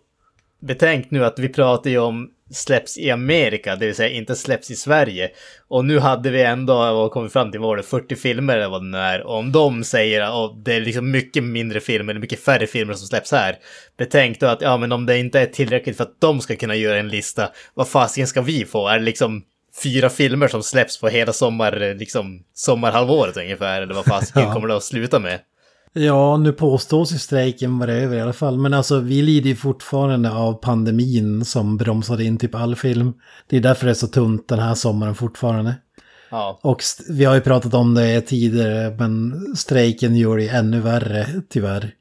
[0.59, 4.71] betänk nu att vi pratar ju om släpps i Amerika, det vill säga inte släpps
[4.71, 5.29] i Sverige.
[5.67, 8.69] Och nu hade vi ändå, vad kom vi fram till, var det 40 filmer eller
[8.69, 9.21] vad det nu är.
[9.21, 13.07] Och om de säger att det är liksom mycket mindre filmer, mycket färre filmer som
[13.07, 13.55] släpps här.
[13.97, 16.75] Betänk då att, ja men om det inte är tillräckligt för att de ska kunna
[16.75, 18.87] göra en lista, vad fasiken ska vi få?
[18.87, 19.43] Är det liksom
[19.83, 24.53] fyra filmer som släpps på hela sommar, liksom sommarhalvåret ungefär, eller vad fasiken Ja.
[24.53, 25.39] kommer det att sluta med?
[25.97, 28.57] Ja, nu påstås ju strejken vara över i alla fall.
[28.57, 33.13] Men alltså vi lider ju fortfarande av pandemin som bromsade in typ all film.
[33.49, 35.75] Det är därför det är så tunt den här sommaren fortfarande.
[36.29, 41.27] Ja, Och vi har ju pratat om det tidigare, men strejken gör det ännu värre,
[41.49, 41.91] tyvärr.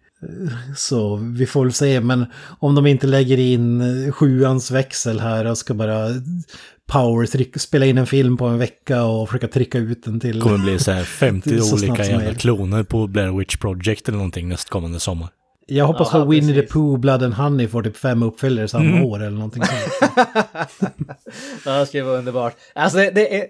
[0.77, 2.27] Så vi får väl se, men
[2.59, 6.09] om de inte lägger in sjuans växel här och ska bara
[6.93, 10.37] power spela in en film på en vecka och försöka trycka ut den till...
[10.37, 13.57] Det kommer bli så här 50 Det är så olika jävla kloner på Blair Witch
[13.57, 15.29] Project eller någonting nästkommande sommar.
[15.67, 16.63] Jag hoppas Ja, att Winnie the.
[16.63, 20.13] Pooh, Blood and Honey får typ fem uppföljare samma år eller någonting sånt.
[21.65, 22.55] Ja, det skulle vara underbart.
[22.75, 23.47] Alltså det, det är...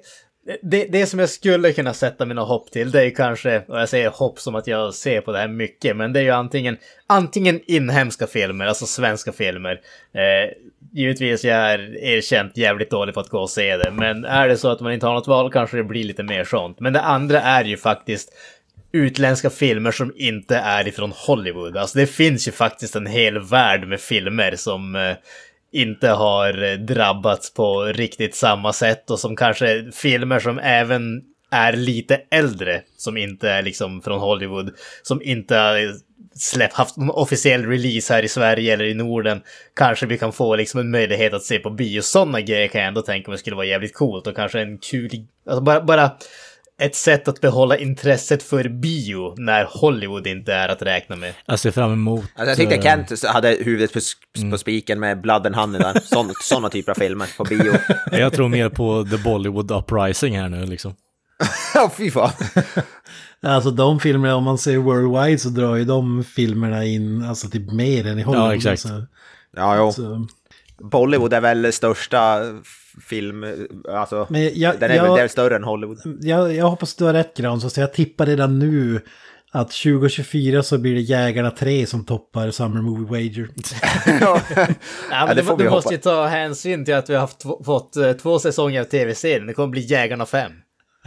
[0.63, 3.89] Det, det som jag skulle kunna sätta mina hopp till, det är kanske, och jag
[3.89, 6.77] säger hopp som att jag ser på det här mycket, men det är ju antingen,
[7.07, 9.81] antingen inhemska filmer, alltså svenska filmer.
[10.15, 10.66] Eh,
[10.97, 14.57] givetvis, jag är erkänt jävligt dålig på att gå och se det, men är det
[14.57, 16.81] så att man inte har något val kanske det blir lite mer sånt.
[16.81, 18.33] Men det andra är ju faktiskt
[18.93, 21.77] utländska filmer som inte är ifrån Hollywood.
[21.77, 25.17] Alltså det finns ju faktiskt en hel värld med filmer som eh,
[25.73, 31.73] inte har eh, drabbats på riktigt samma sätt och som kanske filmer som även är
[31.73, 34.71] lite äldre, som inte är liksom från Hollywood,
[35.03, 39.41] som inte eh, har släppt, haft någon officiell release här i Sverige eller i Norden.
[39.77, 42.03] Kanske vi kan få liksom en möjlighet att se på bio.
[42.03, 45.11] Sådana grejer kan jag ändå tänka mig skulle vara jävligt coolt och kanske en kul,
[45.47, 46.11] alltså bara, bara
[46.81, 51.35] ett sätt att behålla intresset för bio när Hollywood inte är att räkna med.
[51.47, 52.25] Jag ser fram emot...
[52.35, 55.81] Alltså jag tyckte eh, Kent hade huvudet på, sp- på spiken med Blood and Honey
[55.81, 56.01] där.
[56.05, 57.73] Sån, såna typer av filmer på bio.
[58.11, 60.95] Jag tror mer på The Bollywood Uprising här nu liksom.
[61.75, 62.33] Ja, fy fan.
[63.43, 67.73] Alltså de filmerna, om man ser worldwide så drar ju de filmerna in alltså typ
[67.73, 68.49] mer än i Hollywood.
[68.49, 68.81] Ja, exakt.
[68.81, 69.07] Så,
[69.57, 69.93] Ja, jo.
[69.93, 70.27] så.
[70.79, 72.41] Bollywood är väl största
[73.09, 73.45] film,
[73.89, 74.27] alltså.
[74.31, 75.99] Men jag, den är, jag, väl, större än Hollywood.
[76.21, 79.01] jag, jag hoppas du har rätt Granson, så jag tippar redan nu
[79.53, 83.49] att 2024 så blir det Jägarna 3 som toppar Summer Movie Wager.
[84.21, 84.41] Ja,
[85.11, 87.43] men det du, får vi du måste ju ta hänsyn till att vi har haft
[87.43, 89.47] fått eh, två säsonger av tv-serien.
[89.47, 90.53] Det kommer bli Jägarna 5.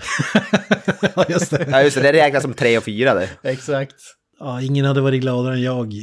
[1.15, 1.67] ja, just det.
[1.71, 3.29] Ja, just det, det räknas som tre och fyra det.
[3.43, 3.95] Exakt.
[4.39, 5.93] Ja, ingen hade varit gladare än jag.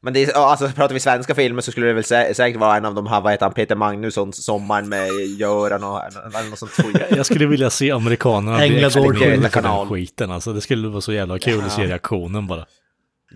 [0.00, 2.60] Men det är, ja, alltså pratar vi svenska filmer så skulle det väl sä säkert
[2.60, 6.50] vara en av de här, vad heter han, Peter Magnussons Sommaren med Göran och eller
[6.50, 6.72] något sånt.
[7.10, 10.30] Jag skulle vilja se amerikanerna bli Änglagård, för den skiten.
[10.30, 12.66] Alltså det skulle vara så jävla kul att se reaktionen bara.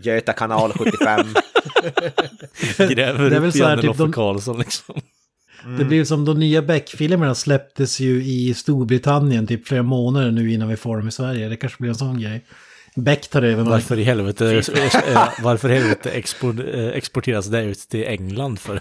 [0.03, 1.27] Göta kanal 75.
[2.89, 4.95] Gräver Det är väl upp så här, Janne typ, Loffe de- Karlsson liksom.
[5.79, 10.69] Det blev som de nya Beck-filmerna släpptes ju i Storbritannien typ flera månader nu innan
[10.69, 11.49] vi får dem i Sverige.
[11.49, 12.45] Det kanske blir en sån grej.
[12.97, 13.65] Beck tar över.
[13.65, 14.51] Varför i helvete,
[15.13, 18.81] eh, varför i helvete export, eh, exporteras det ut till England för?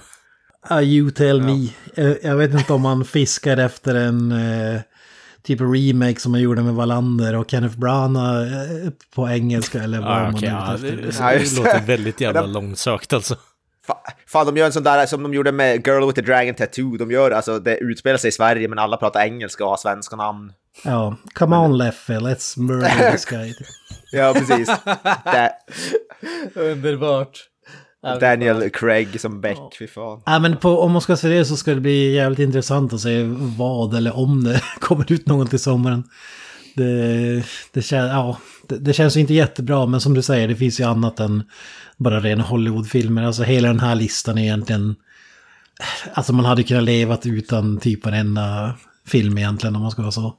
[0.68, 1.68] Ah, you tell me.
[1.96, 4.82] Jag, jag vet inte om man fiskar efter en eh,
[5.44, 10.10] typ remake som man gjorde med Wallander och Kenneth Branagh eh, på engelska eller vad
[10.18, 11.86] Ah, man är ja, det, det just låter det.
[11.86, 13.36] väldigt jävla långsökt alltså.
[13.88, 16.56] Fa- Fan, de gör en sån där som de gjorde med Girl with the Dragon
[16.56, 16.98] Tattoo.
[16.98, 20.16] De gör alltså, det utspelar sig i Sverige men alla pratar engelska och har svenska
[20.16, 20.54] namn.
[20.84, 23.54] Ja, come on Leffe, let's murder this guy.
[24.14, 24.68] Ja, precis.
[25.26, 25.50] Da
[26.56, 27.48] Underbart.
[28.20, 30.22] Daniel Craig som Beck, fy fan.
[30.26, 33.00] Ja, men på, om man ska se det så ska det bli jävligt intressant att
[33.02, 33.24] se
[33.58, 36.04] vad eller om det kommer ut någon till sommaren.
[36.76, 40.56] Det, det, kän, ja, det, det känns ju inte jättebra, men som du säger, det
[40.56, 41.44] finns ju annat än
[42.04, 43.24] bara rena Hollywoodfilmer.
[43.24, 44.96] Alltså hela den här listan är egentligen...
[46.14, 48.76] Alltså man hade kunnat leva utan typ varenda
[49.08, 50.36] film egentligen om man ska vara så.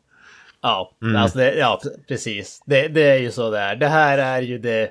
[0.62, 2.62] Ja, alltså det, ja pre- precis.
[2.66, 3.76] Det, det är ju så där.
[3.76, 4.90] Det här är ju det...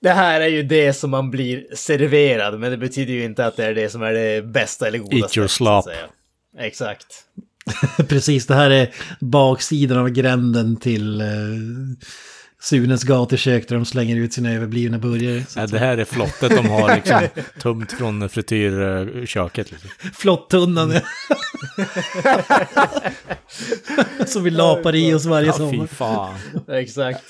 [0.00, 3.56] Det här är ju det som man blir serverad, men det betyder ju inte att
[3.56, 5.18] det är det som är det bästa eller godaste.
[5.18, 5.84] Eat your slop.
[6.58, 7.06] Exakt.
[8.08, 11.26] Precis, det här är baksidan av gränden till eh,
[12.62, 15.44] Sunes gatukök där de slänger ut sina överblivna burgare.
[15.56, 17.20] Ja, det här är flottet de har liksom
[17.62, 19.70] tömt från frityrköket.
[19.70, 19.90] Liksom.
[20.14, 21.00] Flottunnan, ja.
[24.26, 25.86] Som vi lapar i oss varje Ja, sommar.
[25.86, 26.34] fy fan.
[26.68, 27.24] Exakt.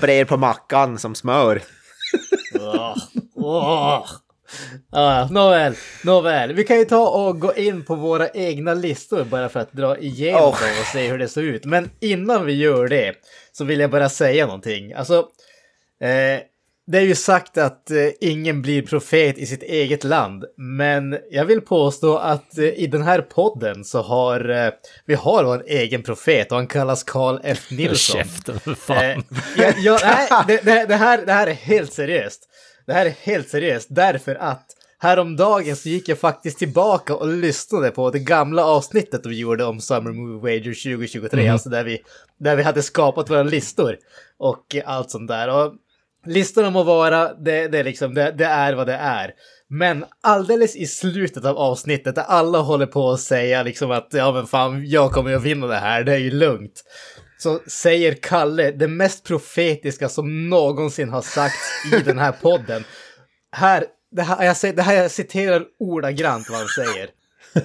[0.00, 1.62] Brer på mackan som smör.
[4.92, 6.52] Ja, nåväl, nåväl.
[6.52, 9.98] Vi kan ju ta och gå in på våra egna listor bara för att dra
[9.98, 10.60] igenom Åh.
[10.60, 11.64] dem och se hur det ser ut.
[11.64, 13.14] Men innan vi gör det
[13.52, 14.92] så vill jag bara säga någonting.
[14.92, 15.18] Alltså,
[16.00, 16.40] eh,
[16.86, 21.44] det är ju sagt att eh, ingen blir profet i sitt eget land, men jag
[21.44, 24.72] vill påstå att eh, i den här podden så har eh,
[25.06, 27.66] vi har vår egen profet och han kallas Carl F.
[27.70, 28.16] Nilsson.
[28.16, 28.96] Käften fan.
[28.98, 29.22] Eh,
[29.56, 32.48] jag, jag, nej, det, det, det, här, det här är helt seriöst.
[32.86, 34.66] Det här är helt seriöst därför att
[35.02, 39.80] häromdagen så gick jag faktiskt tillbaka och lyssnade på det gamla avsnittet vi gjorde om
[39.80, 42.02] Summer Movie Wager 2023, alltså där vi,
[42.38, 43.96] där vi hade skapat våra listor
[44.38, 45.48] och allt sånt där.
[45.48, 45.72] Och
[46.26, 49.30] listorna må vara, det, det, är liksom, det, det är vad det är.
[49.68, 54.32] Men alldeles i slutet av avsnittet där alla håller på att säga liksom att ja
[54.32, 56.84] men fan jag kommer att vinna det här, det är ju lugnt
[57.38, 62.84] så säger Kalle det mest profetiska som någonsin har sagts i den här podden.
[63.52, 67.08] Här, det här, jag, säger, det här jag citerar ordagrant vad han säger.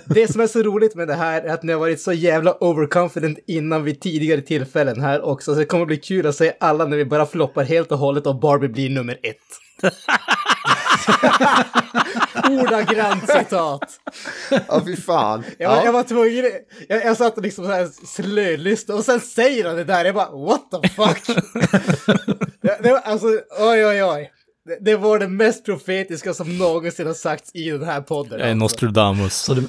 [0.05, 2.63] Det som är så roligt med det här är att ni har varit så jävla
[2.63, 5.53] overconfident innan vid tidigare tillfällen här också.
[5.53, 8.27] Så det kommer bli kul att se alla när vi bara floppar helt och hållet
[8.27, 9.37] och Barbie blir nummer ett.
[12.49, 13.99] Ordagrant citat.
[14.67, 15.43] Ja, fy fan.
[15.57, 15.85] Jag, var, Ja.
[15.85, 16.51] jag var tvungen,
[16.87, 20.15] jag, jag satt och liksom så här slölyssnade och sen säger han det där, jag
[20.15, 21.27] bara what the fuck?
[22.61, 23.27] det, det var, alltså
[23.59, 24.31] oj oj oj.
[24.67, 28.31] Det, det var det mest profetiska som någonsin har sagts i den här podden.
[28.39, 28.63] Jag är alltså.
[28.63, 29.35] Nostradamus.
[29.35, 29.63] Så det,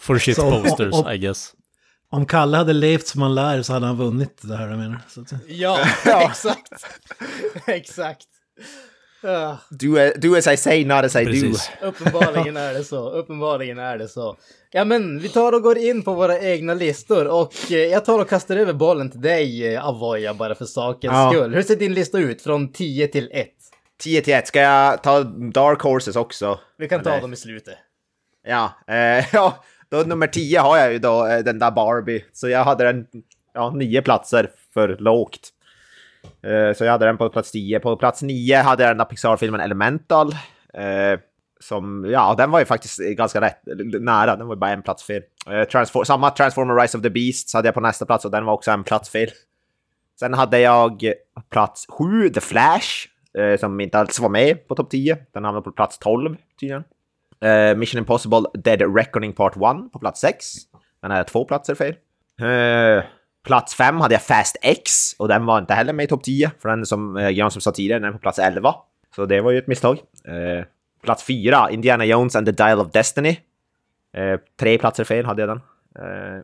[0.00, 1.52] For shit Så- posters, och- och- I guess.
[2.10, 5.00] om Kalle hade levt som han lär så hade han vunnit det här, jag menar.
[5.08, 5.78] Så att, Ja,
[6.30, 6.72] exakt.
[7.66, 8.26] exakt.
[9.22, 11.70] Ja, Do, do as I say, not as I Precis.
[11.82, 13.10] uppenbarligen är det så.
[13.10, 14.36] Uppenbarligen är det så.
[14.70, 18.18] Ja, men vi tar och går in på våra egna listor och eh, jag tar
[18.20, 21.30] och kastar över bollen till dig, eh, Avoya, bara för sakens Ja.
[21.32, 21.54] skull.
[21.54, 23.48] Hur ser din lista ut från 10 till 1?
[23.98, 24.02] Do.
[24.02, 24.46] 10 till 1.
[24.48, 26.60] Ska jag ta Dark Horses också?
[26.76, 27.74] Vi kan ta Eller- dem i slutet.
[28.46, 32.24] Ja, eh, ja, då nummer 10 har jag ju då eh, den där Barbie.
[32.32, 33.06] Så jag hade den,
[33.54, 35.48] ja, nio platser för lågt.
[36.42, 37.80] Eh, så jag hade den på plats 10.
[37.80, 40.32] På plats 9 hade jag den där Pixar-filmen Elemental.
[40.74, 41.20] Eh,
[41.60, 43.60] som, ja, den var ju faktiskt ganska rätt,
[44.00, 44.36] nära.
[44.36, 45.22] Den var ju bara en plats fel.
[45.46, 48.44] Eh, Transfor- samma Transformer Rise of the Beasts hade jag på nästa plats och den
[48.44, 49.28] var också en plats fel.
[50.20, 51.12] Sen hade jag
[51.50, 53.06] plats 7, The Flash,
[53.38, 55.16] Eh, som inte alls var med på topp 10.
[55.32, 56.84] Den hamnade på plats 12 tydligen.
[57.40, 60.46] Eh, Mission Impossible Dead Reckoning Part 1 på plats 6.
[61.02, 61.94] Den hade två platser fel.
[62.40, 63.04] Eh,
[63.44, 66.50] plats 5 hade jag Fast X och den var inte heller med i topp 10.
[66.58, 68.74] För den som eh, Jan som sa tidigare, den är på plats 11.
[69.16, 69.98] Så det var ju ett misstag.
[70.24, 70.64] Eh,
[71.02, 73.36] plats 4, Indiana Jones and the Dial of Destiny.
[74.16, 75.60] Eh, tre platser fel hade jag den.
[75.98, 76.42] Eh,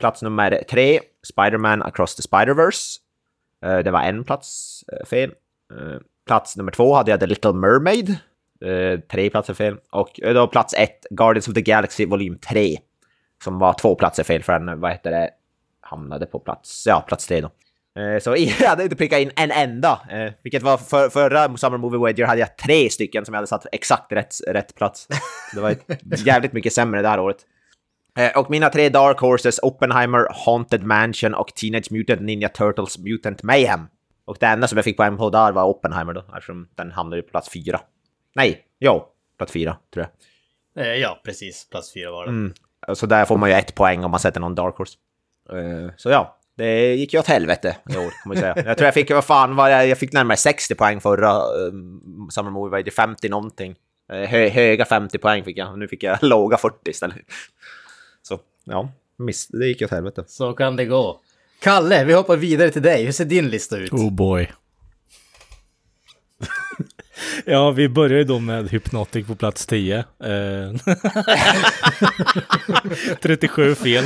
[0.00, 2.98] plats nummer 3, Spider-Man Across the Spider-Verse.
[3.64, 5.32] Eh, det var en plats fel.
[6.26, 8.16] Plats nummer 2 hade jag The Little Mermaid.
[8.64, 9.76] Eh, tre platser fel.
[9.90, 12.78] Och eh, då plats 1, Guardians of the Galaxy volym 3.
[13.44, 15.30] Som var två platser fel för den, vad heter det,
[15.80, 17.50] hamnade på plats, ja, plats 3 då.
[18.00, 20.00] Eh, så jag hade inte prickat in en enda.
[20.10, 23.46] Eh, vilket var för, förra Summer Movie Wager hade jag tre stycken som jag hade
[23.46, 25.08] satt exakt rätt, rätt plats.
[25.54, 25.86] Det var ett
[26.26, 27.38] jävligt mycket sämre det här året.
[28.18, 33.42] Eh, och mina tre Dark Horses, Oppenheimer, Haunted Mansion och Teenage Mutant Ninja Turtles Mutant
[33.42, 33.86] Mayhem.
[34.24, 37.22] Och det enda som jag fick poäng på där var Oppenheimer då, eftersom den hamnade
[37.22, 37.80] på plats fyra.
[38.34, 39.04] Nej, jo,
[39.38, 40.10] plats fyra tror jag.
[40.76, 41.68] Eh, ja, precis.
[41.70, 42.30] Plats 4 var det.
[42.30, 42.52] Mm.
[42.94, 44.98] Så där får man ju ett poäng om man sätter någon Dark Horse.
[45.52, 48.54] Eh, så ja, det gick ju åt helvete i år, kan man ju säga.
[48.66, 52.28] Jag tror jag fick, vad fan var jag, jag fick närmare 60 poäng förra um,
[52.30, 53.76] Summer Movie Wager, 50 någonting.
[54.12, 57.16] Eh, hö, höga 50 poäng fick jag, nu fick jag låga 40 istället.
[58.22, 60.24] Så ja, miss, det gick åt helvete.
[60.26, 61.20] Så kan det gå.
[61.64, 63.04] Kalle, vi hoppar vidare till dig.
[63.04, 63.92] Hur ser din lista ut?
[63.92, 64.50] Oh boy.
[67.44, 69.98] ja, vi börjar ju då med Hypnotic på plats 10.
[69.98, 70.04] Eh,
[73.20, 74.04] 37 fel.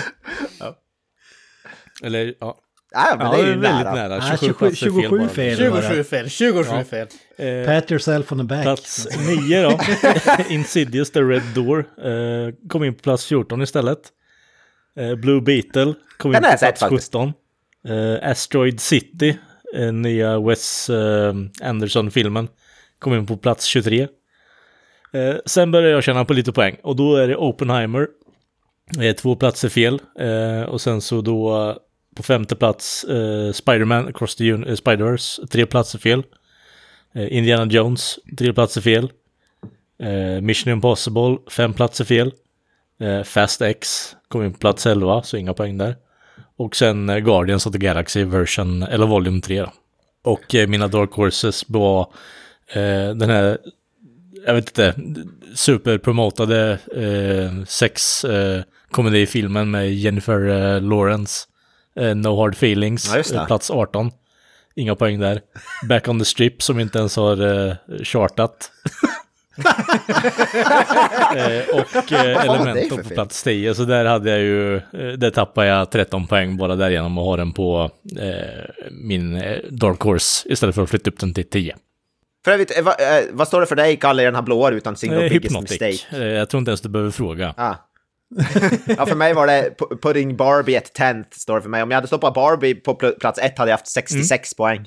[2.03, 2.59] Eller ja,
[2.91, 3.95] Ja, men ja det är ju väldigt nära.
[3.95, 4.19] nära.
[4.19, 5.83] Nej, 27, 27 platser fel 27 bara.
[5.83, 5.99] fel.
[5.99, 6.85] 27 fel, 27 Ja.
[6.85, 7.07] fel.
[7.37, 8.63] Eh, Pat yourself on the back.
[8.63, 9.81] Plats 9 då.
[10.49, 11.79] Insidious The Red Door.
[11.79, 13.99] Eh, kom in på plats 14 istället.
[14.99, 17.13] Eh, Blue Beetle kom in på plats faktiskt.
[17.89, 19.39] Uh, Asteroid City,
[19.79, 22.49] uh, nya Wes uh, Anderson-filmen,
[22.99, 24.09] kom in på plats 23.
[25.47, 28.09] Sen började jag tjäna på lite poäng och då är det Oppenheimer.
[29.19, 30.01] Två platser fel.
[30.69, 31.75] Och sen så då
[32.17, 36.23] På femte plats Spiderman, Spider-Man Across the Un- Spider-Verse, tre platser fel.
[37.15, 39.11] Indiana Jones, tre platser fel.
[40.43, 42.33] Mission Impossible, fem platser fel.
[43.25, 45.97] Fast X kom in på plats 11, så inga poäng där.
[46.59, 49.73] Och sen eh, Guardians of the Galaxy version, eller Volume 3 då.
[50.25, 52.01] Och eh, mina Dark Horses var
[52.73, 53.59] eh, den här,
[54.47, 54.95] jag vet inte,
[55.55, 58.63] superpromotade eh, sex eh,
[59.71, 61.45] med Jennifer eh, Lawrence.
[62.15, 64.11] No Hard Feelings, Ja, plats 18.
[64.77, 65.41] Inga poäng där.
[65.89, 68.71] Back on the Strip som inte ens har eh, chartat.
[71.37, 72.41] eh, och eh,
[72.89, 73.75] för på plats 10.
[73.75, 74.81] Så där hade jag ju, eh,
[75.17, 77.91] där tappade jag 13 poäng bara därigenom att ha den på
[78.21, 81.77] eh, min Dark Horse istället för att flytta upp den till 10.
[82.45, 82.95] För övrigt, vad,
[83.33, 84.97] vad står det för dig, Kalle, i den här blåa rutan?
[84.97, 85.81] Single Eh, biggest Hypnotic.
[85.81, 86.25] mistake?
[86.27, 87.55] Jag tror inte ens du behöver fråga.
[87.57, 87.75] Ah.
[88.97, 91.83] ja, för mig var det pu- putting Barbie at 10 står det för mig.
[91.83, 94.87] Om jag hade stoppat Barbie på pl- plats 1 hade jag haft 66 poäng.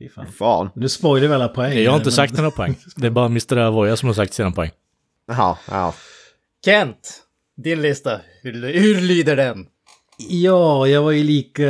[0.00, 0.26] Fy fan.
[0.32, 0.70] Fan.
[0.74, 1.78] Nu spoilar vi alla poäng.
[1.78, 2.76] Jag har inte men- sagt några poäng.
[2.96, 3.56] Det är bara Mr.
[3.56, 4.70] Avoya som har sagt sina poäng.
[5.28, 5.94] Jaha, ja.
[6.64, 7.20] Kent,
[7.56, 8.20] din lista.
[8.42, 9.66] Hur, hur lyder den?
[10.28, 11.66] Ja, jag var ju lika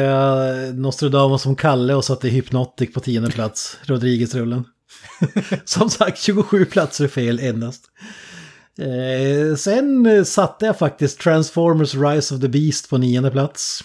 [0.75, 3.79] Nostradamus som Kalle och satte Hypnotic på tionde plats.
[3.83, 4.65] Rodriguez-rullen.
[5.65, 7.85] som sagt, 27 platser fel endast.
[8.79, 13.81] Eh, sen satte jag faktiskt Transformers Rise of the Beast på nionde plats.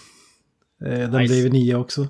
[0.84, 1.34] Eh, den Nice.
[1.34, 2.06] blev nio också.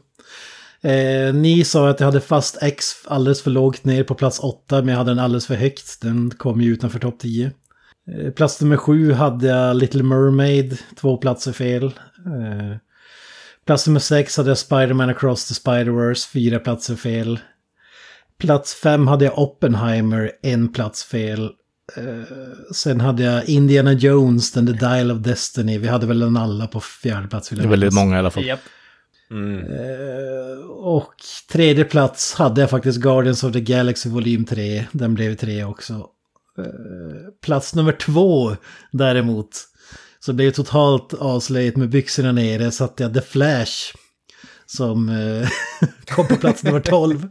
[0.83, 4.79] Eh, ni sa att jag hade fast X alldeles för lågt ner på plats 8,
[4.79, 6.01] men jag hade den alldeles för högt.
[6.01, 7.51] Den kom ju utanför topp 10.
[8.13, 11.85] Eh, Plats nummer sju hade jag Little Mermaid, två platser fel.
[11.85, 12.77] Eh,
[13.67, 17.39] Plats nummer sex hade jag Spider-Man Across the Spider-Verse, fyra platser fel.
[18.39, 21.51] Plats fem hade jag Oppenheimer, en plats fel.
[21.97, 22.35] Eh,
[22.75, 25.79] sen hade jag Indiana Jones, den The Dial of Destiny.
[25.79, 27.49] Vi hade väl den alla på fjärde plats.
[27.49, 28.45] Det är väldigt många i alla fall.
[28.45, 28.61] Japp.
[29.31, 29.59] Mm.
[29.59, 31.15] Eh, och
[31.53, 34.87] tredje plats hade jag faktiskt Guardians of the Galaxy volym 3.
[34.93, 35.93] Den blev tre också.
[36.59, 38.57] Eh, plats nummer två
[38.93, 39.49] däremot.
[40.21, 42.71] Så blev totalt avslöjat med byxorna nere.
[42.71, 43.95] Satte jag The Flash.
[44.67, 45.49] Som eh,
[46.05, 47.29] kom på plats nummer 12.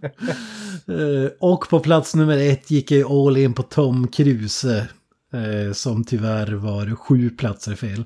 [1.39, 4.87] Och på plats nummer ett gick jag all in på Tom Kruse
[5.73, 8.03] som tyvärr var sju platser fel.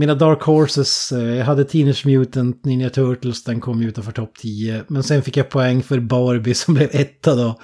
[0.00, 4.84] Mina Dark Horses, eh, jag hade Teenage Mutant Ninja Turtles, den kom utanför topp 10.
[4.88, 7.60] Men sen fick jag poäng för Barbie som blev etta då.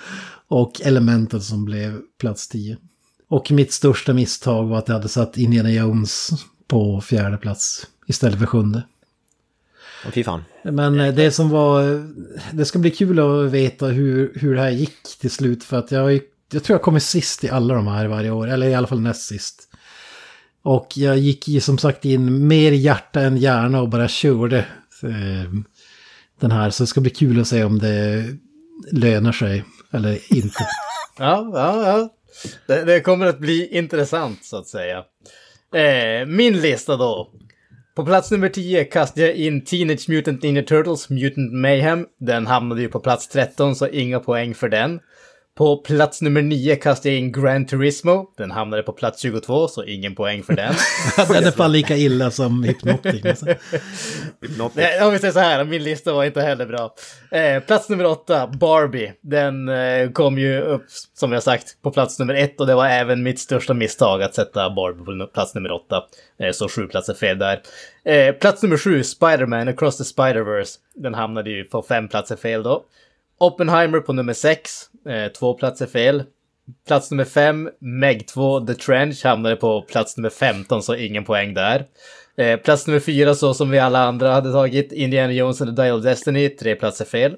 [0.49, 2.77] Och Elemental som blev plats 10.
[3.29, 6.31] Och mitt största misstag var att jag hade satt Indiana Jones
[6.69, 8.83] på fjärde plats istället för sjunde.
[10.07, 10.45] Åh, Fy fan.
[10.63, 11.83] Men eh, det som var...
[12.53, 15.65] Det ska bli kul att veta hur, hur det här gick till slut.
[15.65, 16.21] För att jag,
[16.53, 18.49] jag tror jag kommer sist i alla de här varje år.
[18.49, 19.66] Eller i alla fall näst sist.
[20.67, 24.59] Och jag gick ju som sagt in mer hjärta än hjärna och bara körde
[25.03, 25.53] eh,
[26.41, 26.71] den här.
[26.71, 28.25] Så det ska bli kul att se om det
[28.93, 30.59] lönar sig eller inte.
[31.19, 32.09] Ja, ja, ja.
[32.67, 35.05] Det, det kommer att bli intressant så att säga.
[35.75, 37.31] Eh, min lista då.
[37.95, 42.07] På plats nummer 10 kastade jag in Teenage Mutant Ninja Turtles Mutant Mayhem.
[42.21, 45.01] Den hamnade ju på plats 13 så inga poäng för den.
[45.57, 48.33] På plats nummer 9 kastade jag in Gran Turismo.
[48.37, 50.75] Den hamnade på plats 22 så ingen poäng för den.
[51.29, 53.25] den är fan lika illa som Hypnotic.
[53.25, 53.47] alltså.
[54.75, 56.95] Nej, om vi säger så här, min lista var inte heller bra.
[57.31, 59.13] Eh, plats nummer åtta, Barbie.
[59.21, 62.87] Den eh, kom ju upp, som jag sagt, på plats nummer ett och det var
[62.87, 66.05] även mitt största misstag att sätta Barbie på plats nummer åtta.
[66.39, 67.63] Eh, så sju platser fel där.
[68.05, 70.79] Eh, plats nummer sju, Spider-Man Across the Spider-Verse.
[70.95, 72.85] Den hamnade ju på fem platser fel då.
[73.39, 76.23] Oppenheimer på nummer sex, eh, två platser fel.
[76.87, 81.55] Plats nummer fem, Meg 2, The Trench, hamnade på plats nummer 15, så ingen poäng
[81.55, 81.87] där.
[82.37, 85.83] Eh, plats nummer fyra, så som vi alla andra hade tagit, Indiana Jones and the
[85.83, 87.37] Dial of Destiny, tre platser fel.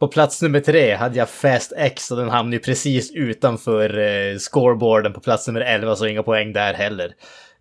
[0.00, 4.38] På plats nummer tre hade jag Fast X och den hamnade ju precis utanför eh,
[4.38, 7.12] scoreboarden på plats nummer 11, så inga poäng där heller.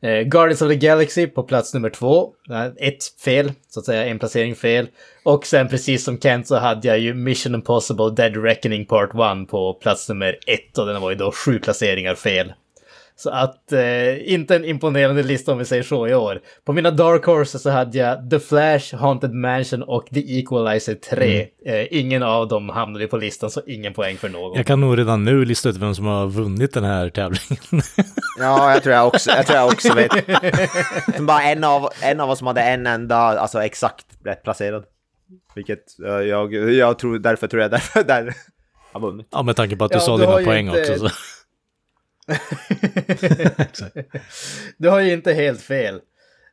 [0.02, 2.30] Eh, Guardians of the Galaxy på plats nummer två.
[2.49, 4.88] Eh, Ett fel, så att säga, en placering fel.
[5.23, 9.49] Och sen precis som Kent så hade jag ju Mission Impossible Dead Reckoning Part 1
[9.49, 12.54] på plats nummer ett och den var ju då sju placeringar fel.
[13.21, 16.41] Så att eh, inte en imponerande lista om vi säger så i år.
[16.65, 21.47] På mina Dark Horses så hade jag The Flash, Haunted Mansion och The Equalizer 3.
[21.65, 24.58] Eh, ingen av dem hamnade på listan så ingen poäng för någon.
[24.58, 27.63] Jag kan nog redan nu lista ut vem som har vunnit den här tävlingen.
[28.39, 30.12] Ja, jag tror jag också, jag tror jag också vet.
[31.15, 34.83] Som bara en av, en av oss som hade en enda, alltså exakt rätt placerad.
[35.56, 38.33] Vilket eh, jag, jag tror, därför tror jag därför där
[38.91, 39.27] har vunnit.
[39.31, 41.08] ja, med tanke på att du Ja, sa du dina poäng inte- också.
[41.10, 41.15] Så.
[44.77, 46.00] Du har ju inte helt fel.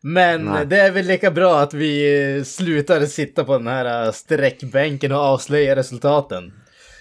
[0.02, 0.66] Men Nej.
[0.66, 5.12] det är väl lika bra att vi eh, slutar sitta på den här eh, sträckbänken
[5.12, 6.52] och avslöja resultaten.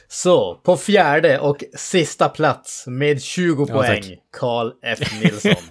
[0.08, 4.12] Så, på fjärde och sista plats med 20 Ja, poäng, tack.
[4.40, 5.00] Carl F.
[5.22, 5.56] Nilsson.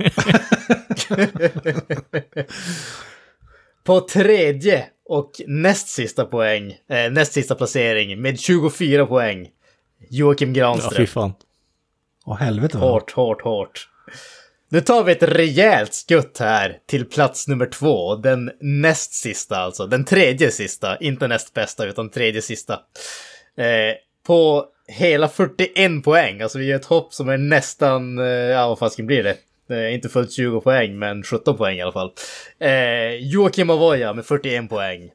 [3.85, 9.49] på tredje och näst sista poäng, eh, näst sista placering med 24 poäng,
[10.11, 11.07] Joakim Ja, fy Granström.
[11.07, 11.33] fan.
[12.27, 12.91] Åh helvete vad.
[12.91, 13.89] Hårt, hårt, hårt.
[14.69, 18.17] Nu tar vi ett rejält skutt här till plats nummer två.
[18.17, 19.87] Den näst sista alltså.
[19.87, 20.97] Den tredje sista.
[20.97, 22.73] Inte näst bästa utan tredje sista.
[23.57, 23.95] Eh,
[24.27, 26.41] på hela 41 poäng.
[26.43, 29.37] Alltså vi gör ett hopp som är nästan, eh, ja vad fasken blir det?
[29.77, 32.13] Eh, inte fullt 20 poäng men 17 poäng i alla fall.
[32.59, 35.11] Eh, Joakim Avoya med 41 poäng.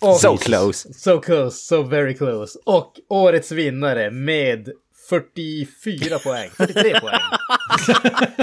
[0.00, 0.94] Och- So close.
[0.94, 2.58] So close, so very close.
[2.64, 4.68] Och årets vinnare med
[5.08, 6.50] 44 poäng.
[6.56, 7.20] 43 poäng.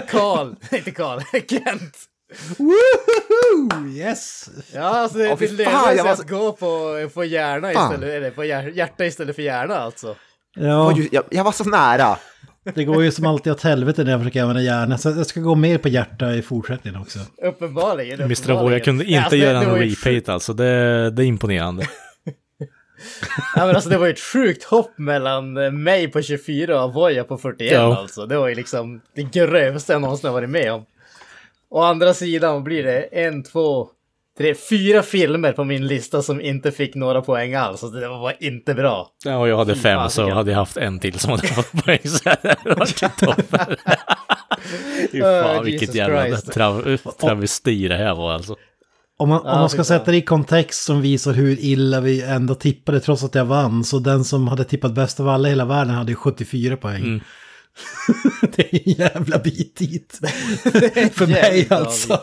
[0.10, 1.98] Karl, inte Karl, Kent.
[2.58, 3.88] Woho!
[3.96, 4.50] Yes!
[4.74, 7.92] Ja, alltså det, fy det lönar sig jag var att gå på, på hjärna Fan.
[7.94, 10.16] istället, eller på hjär, hjärta istället för hjärna alltså.
[10.56, 12.18] Ja, Oj, Jag, jag var så nära.
[12.76, 15.00] det går ju som alltid åt helvete när jag försöker använda hjärnan.
[15.00, 17.20] Så jag ska gå mer på hjärta i fortsättningen också.
[17.44, 18.22] Uppenbarligen.
[18.22, 18.34] Mr.
[18.34, 18.58] uppenbarligen.
[18.60, 20.54] Avoya kunde inte Alltså, det- göra en repeat alltså.
[20.54, 21.88] Det, det är imponerande.
[23.56, 26.82] Ja, men alltså det var ju ett sjukt hopp mellan eh, mig på 24 och
[26.84, 27.98] Avoya på 41 Ja.
[27.98, 28.26] alltså.
[28.26, 30.86] Det var ju liksom det grövsta jag någonsin har varit med om.
[31.70, 33.88] Å andra sidan blir det en, två,
[34.38, 37.80] tre, fyra filmer på min lista som inte fick några poäng alls.
[37.80, 39.10] Så det var inte bra.
[39.26, 42.00] Ja, och jag hade fem så hade jag haft en till som hade fått poäng.
[42.04, 43.76] Så det hade varit toppen.
[45.12, 48.56] Fy Oh, fan vilket Jesus jävla tra- travesti det här var alltså.
[49.18, 52.22] Om man, om Ja, man ska sätta det i kontext som visar hur illa vi
[52.22, 53.84] ändå tippade trots att jag vann.
[53.84, 57.04] Så den som hade tippat bäst av alla i hela världen hade ju 74 poäng.
[57.04, 57.22] Mm.
[58.56, 60.20] det är en jävla bit dit.
[61.14, 62.20] För mig alltså.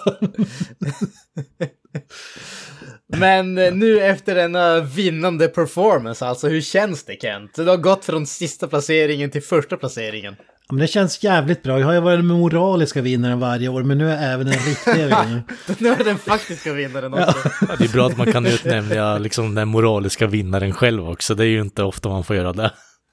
[3.07, 7.55] Men eh, nu efter denna vinnande performance, alltså hur känns det Kent?
[7.55, 10.37] Du har gått från sista placeringen till första placeringen.
[10.69, 11.79] Ja, Men det känns jävligt bra.
[11.79, 14.59] Jag har ju varit den moraliska vinnaren varje år, men nu är jag även den
[14.59, 15.43] riktiga vinnaren.
[15.79, 17.35] Nu är den faktiska vinnaren också.
[17.61, 21.35] Ja, Det är bra att man kan utnämna liksom den moraliska vinnaren själv också.
[21.35, 22.73] Det är ju inte ofta man får göra det.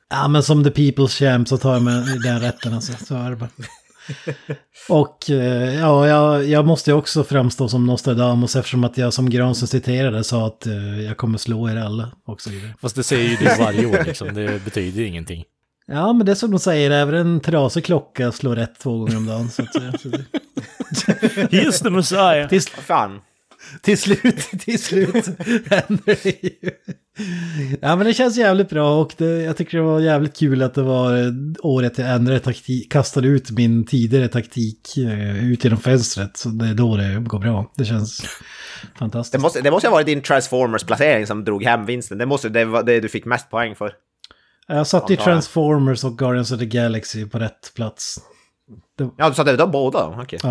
[0.09, 3.05] Ja, men som the people's champ så tar jag mig den rätten alltså.
[3.05, 3.49] Så är det bara.
[4.89, 9.29] Och eh, ja, jag, jag måste ju också framstå som Nostradamus eftersom att jag som
[9.29, 12.73] Granström citerade sa att eh, jag kommer slå er alla och så vidare.
[12.81, 14.33] Fast det säger ju du varje år liksom.
[14.33, 15.43] Det betyder ingenting.
[15.91, 19.17] Ja, men det är som de säger, även en trasig klocka slår rätt två gånger
[19.17, 19.49] om dagen.
[19.49, 19.91] Så att, säga.
[19.97, 20.17] så det,
[21.51, 22.49] He's the Messiah!
[22.49, 23.21] till, Vad fan.
[23.81, 25.25] till slut, till slut
[25.69, 26.71] händer det ju.
[27.81, 30.73] Ja, men det känns jävligt bra och det, jag tycker det var jävligt kul att
[30.73, 36.37] det var året jag ändrade taktik, kastade ut min tidigare taktik eh, ut genom fönstret.
[36.37, 37.71] Så det är då det går bra.
[37.75, 38.21] Det känns
[38.99, 39.31] fantastiskt.
[39.31, 42.17] Det måste, det måste ha varit din Transformers-placering som drog hem vinsten.
[42.17, 43.93] Det måste det var det du fick mest poäng för.
[44.69, 45.17] Jag satte ju.
[45.17, 48.17] Transformers och Guardians of the Galaxy på rätt plats.
[49.17, 50.05] Ja, du satte de båda?
[50.23, 50.39] Okej.
[50.43, 50.49] Ja.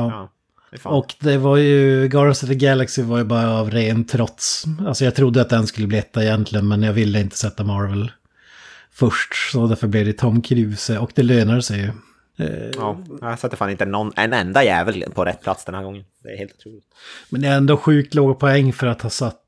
[0.73, 0.79] Ja.
[0.79, 0.93] Fan.
[0.93, 4.65] Och det var ju, Guardians of the Galaxy var ju bara av ren trots.
[4.87, 8.13] Alltså jag trodde att den skulle bli etta egentligen, men jag ville inte sätta Marvel
[8.93, 9.35] först.
[9.53, 11.91] Så därför blev det Tom Cruise och det lönar sig ju.
[12.47, 15.83] Eh, Ja, jag satte fan inte någon, en enda jävel på rätt plats den här
[15.83, 16.05] gången.
[16.23, 16.85] Det är helt otroligt.
[17.29, 19.41] Men det är ändå sjukt låga poäng för att ha satt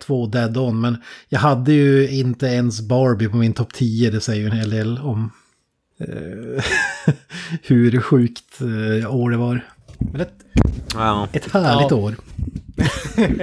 [0.00, 0.80] två dead on.
[0.80, 0.96] Men
[1.28, 4.10] jag hade ju inte ens Barbie på min topp 10.
[4.10, 5.30] Det säger ju en hel del om
[6.00, 6.64] eh,
[7.62, 9.66] hur sjukt eh, år det var.
[10.12, 10.32] Men ett,
[10.94, 11.28] Ja.
[11.32, 11.96] ett härligt Ja.
[11.96, 12.14] år.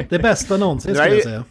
[0.10, 1.44] det bästa någonsin skulle jag säga.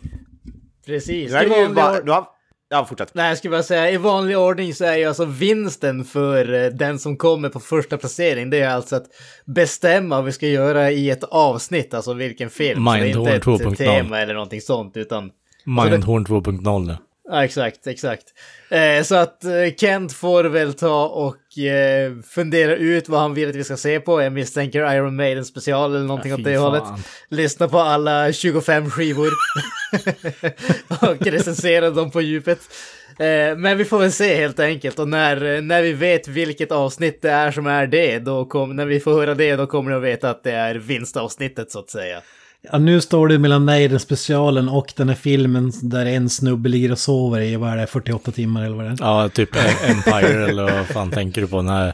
[0.87, 1.33] Precis.
[1.33, 1.67] Det ju
[2.01, 2.25] or- Du har,
[2.71, 3.15] ja, fortsätt.
[3.15, 6.71] Nej, jag skulle bara säga i vanlig ordning så är ju alltså vinsten för eh,
[6.71, 8.51] den som kommer på första placering.
[8.51, 9.07] Det är alltså att
[9.45, 12.85] bestämma vad vi ska göra i ett avsnitt, alltså vilken film.
[12.85, 13.73] Så det är Mindhorn inte 2.0.
[13.73, 15.31] ett tema eller någonting sånt, utan
[15.65, 16.97] Mindhorn 2.0.
[17.29, 18.25] Ja, exakt, exakt.
[18.71, 23.49] Eh, så att eh, Kent får väl ta och eh, fundera ut vad han vill
[23.49, 24.23] att vi ska se på.
[24.23, 26.63] Jag misstänker Iron Maiden special eller någonting Ja, åt det fan.
[26.63, 26.83] hållet.
[27.29, 29.29] Lyssna på alla 25 skivor
[31.11, 32.59] och recensera dem på djupet.
[33.19, 37.23] Eh, men vi får väl se helt enkelt och när, när vi vet vilket avsnitt
[37.23, 39.97] det är som är det, då kom, när vi får höra det, då kommer ni
[39.97, 42.21] att veta att det är vinstavsnittet så att säga.
[42.73, 46.93] Ja, nu står det mellan Maiden specialen och den här filmen där en snubbe ligger
[46.93, 48.97] och sover i, vad är det, 48 timmar eller vad det är.
[49.01, 49.51] Ja, typ
[49.85, 51.93] Empire eller vad fan tänker du på när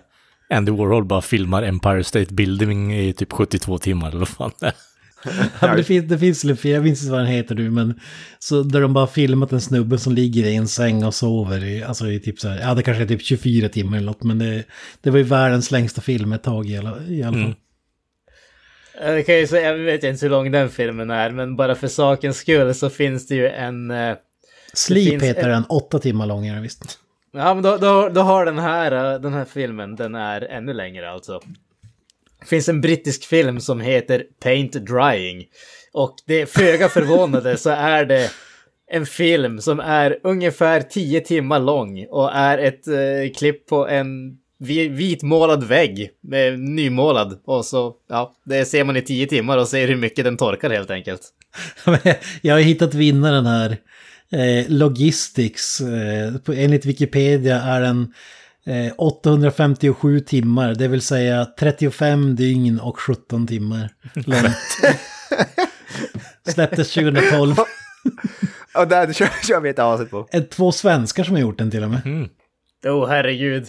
[0.55, 4.67] Andy Warhol bara filmar Empire State Building i typ 72 timmar eller vad fan det
[4.67, 4.73] är.
[5.61, 8.01] Ja, det, finns, det finns jag minns inte vad den heter nu, men
[8.39, 11.83] så där de bara filmat en snubbe som ligger i en säng och sover i,
[11.83, 14.39] alltså i typ så här, ja det kanske är typ 24 timmar eller något, men
[14.39, 14.65] det,
[15.01, 17.43] det var ju världens längsta film ett tag i alla, i alla fall.
[17.43, 17.55] Mm.
[19.01, 21.89] Jag kan ju säga, jag vet inte hur lång den filmen är, men bara för
[21.89, 23.91] sakens skull så finns det ju en...
[23.91, 24.17] eh,
[24.73, 26.99] Sleep heter ett- den, åtta timmar lång är den visst.
[27.33, 30.73] Ja, men då, då, då har den här, eh, den här filmen, den är ännu
[30.73, 31.41] längre alltså.
[32.41, 35.45] Det finns en brittisk film som heter Paint Drying.
[35.93, 38.31] Och det föga förvånande så är det
[38.91, 44.39] en film som är ungefär 10 timmar lång och är ett eh, klipp på en
[44.91, 47.41] vitmålad vägg, med nymålad.
[47.45, 50.71] Och så, ja, det ser man i 10 timmar och ser hur mycket den torkar
[50.71, 51.23] helt enkelt.
[52.41, 53.77] Jag har hittat vinnaren här.
[54.33, 55.81] Eh, Logistics.
[55.81, 58.15] Eh, enligt Wikipedia är den
[58.67, 64.97] eh, 857 timmar, det vill säga 35 dygn och 17 timmar långt.
[66.55, 67.55] Släpptes 2012.
[68.75, 70.29] Och där kör, kör vi ett avsnitt på.
[70.51, 72.29] Två svenskar som har gjort den till och med.
[72.87, 73.67] Åh oh, herregud.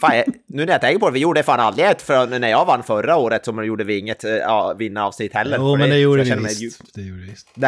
[0.00, 2.48] Fan, jag, nu när jag tänker på det, vi gjorde fan aldrig ett för när
[2.48, 5.56] jag vann förra året så gjorde vi inget äh, ja, vinnaravsnitt heller.
[5.58, 6.60] Jo, För men det gjorde jag vi visst.
[6.62, 7.48] djupt- Det gjorde vi visst.
[7.54, 7.66] Jag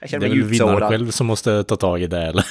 [0.00, 0.90] Det känner är mig väl djupt vinnaren sårad.
[0.90, 2.44] själv som måste ta tag i det eller?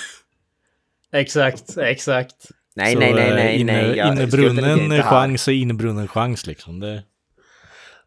[1.11, 2.35] Exakt, exakt.
[2.75, 3.97] Nej, Så, nej, nej, eh, nej, inne, nej.
[3.97, 6.79] jag Innebrunnen chans och innebrunnen chans liksom.
[6.79, 7.03] Det,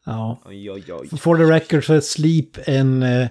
[0.09, 0.43] Ja.
[0.45, 1.19] Oj, oj, oj.
[1.19, 3.29] For the record så är Sleep en eh,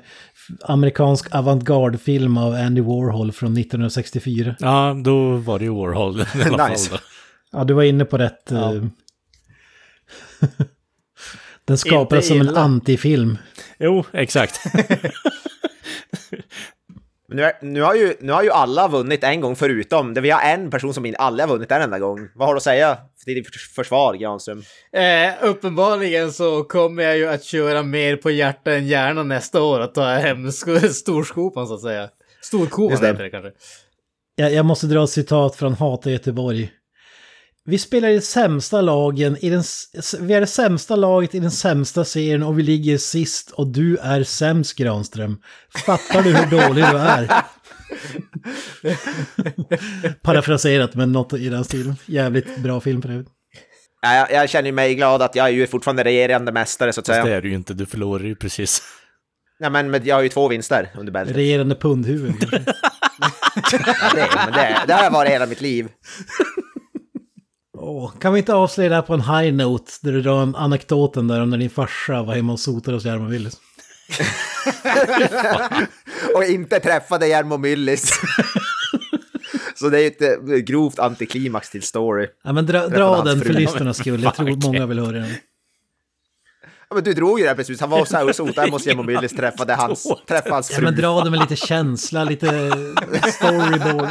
[0.61, 4.55] amerikansk avantgarde-film av Andy Warhol från 1964.
[4.59, 6.89] ja, då var det ju Warhol i alla Nice.
[6.89, 6.99] fall.
[7.51, 7.57] Då.
[7.57, 8.51] Ja, du var inne på rätt.
[8.51, 8.71] eh,
[11.65, 13.37] Den skapades som en antifilm.
[13.79, 14.59] Jo, exakt.
[17.27, 20.29] Nu, är, nu, har ju, nu har ju alla vunnit en gång förutom, det vi
[20.29, 22.27] har en person som aldrig har vunnit en enda gång.
[22.35, 24.63] Vad har du att säga till ditt förs- försvar, Granström?
[24.93, 29.79] Eh, uppenbarligen så kommer jag ju att köra mer på hjärta än hjärna nästa år
[29.79, 32.09] och ta hem sk- storskopan så att säga.
[32.41, 33.07] Storkovan Just det.
[33.07, 33.51] heter det kanske.
[34.35, 36.71] Jag, jag måste dra ett citat från Hata Göteborg.
[37.67, 39.63] Vi spelar i sämsta lagen i den...
[40.19, 43.97] Vi är det sämsta laget i den sämsta serien och vi ligger sist och du
[43.97, 45.37] är sämst Granström.
[45.85, 47.29] Fattar du hur dålig du är?
[50.21, 51.95] Parafraserat men något i den stilen.
[52.05, 53.27] Jävligt bra film för övrigt.
[54.01, 57.07] Ja, Jag, jag känner mig glad att jag är ju fortfarande regerande mästare så att
[57.07, 57.25] Fast säga.
[57.25, 58.81] det är du ju inte, du förlorar ju precis.
[59.59, 61.35] Nej, men, men jag har ju två vinster under bältet.
[61.37, 62.63] Regerande pundhuvud kanske.
[63.81, 65.87] Ja, det, men det, det har jag varit hela mitt liv.
[67.77, 70.55] Åh, kan vi inte avslöja det här på en high note där du drar en
[70.55, 73.57] anekdoten där om när din farsa var hemma och sotade hos Jarmo Willys?
[76.35, 78.09] Och inte träffade Jarmo Myllys.
[79.75, 82.27] Så det är ju ett eh, grovt antiklimax till story.
[82.43, 85.33] Ja men dra, dra den för lyssnarnas skull, jag tror många vill höra den.
[86.89, 88.85] Ja, men du drog ju det här precis, han var så här och sotade hos
[88.85, 90.83] Jarmo Myllys, träffade hans, träffade hans Ja fru.
[90.85, 92.47] men dra den med lite känsla, lite
[93.33, 94.09] storyboard.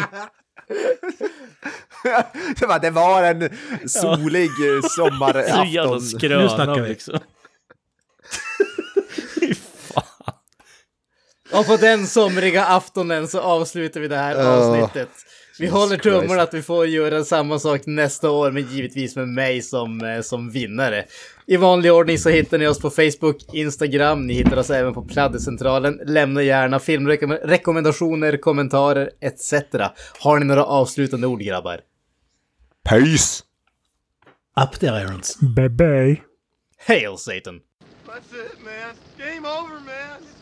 [2.56, 3.50] Det var- en
[3.88, 5.94] solig eh, Så jävla sommarafton.
[5.94, 6.88] Nu skröna snackar vi.
[6.88, 7.18] liksom.
[9.40, 10.04] Fy fan.
[11.58, 15.08] Och på den somriga aftonen så avslutar vi det här Oh, avsnittet.
[15.58, 16.02] Vi håller Christ.
[16.02, 20.20] tummarna att vi får göra samma sak nästa år, men givetvis med mig som, eh,
[20.20, 21.04] som vinnare.
[21.46, 25.02] I vanlig ordning så hittar ni oss på Facebook, Instagram, ni hittar oss även på
[25.04, 26.00] Pladdercentralen.
[26.06, 29.52] Lämna gärna filmrekommendationer, kommentarer etc.
[30.18, 31.80] Har ni några avslutande ord grabbar?
[32.88, 33.42] Peace!
[34.64, 35.38] Up the irons.
[35.56, 36.16] Bye bye.
[36.86, 37.60] Hail Satan!
[38.06, 38.94] That's it, man.
[39.18, 40.33] Game over, man.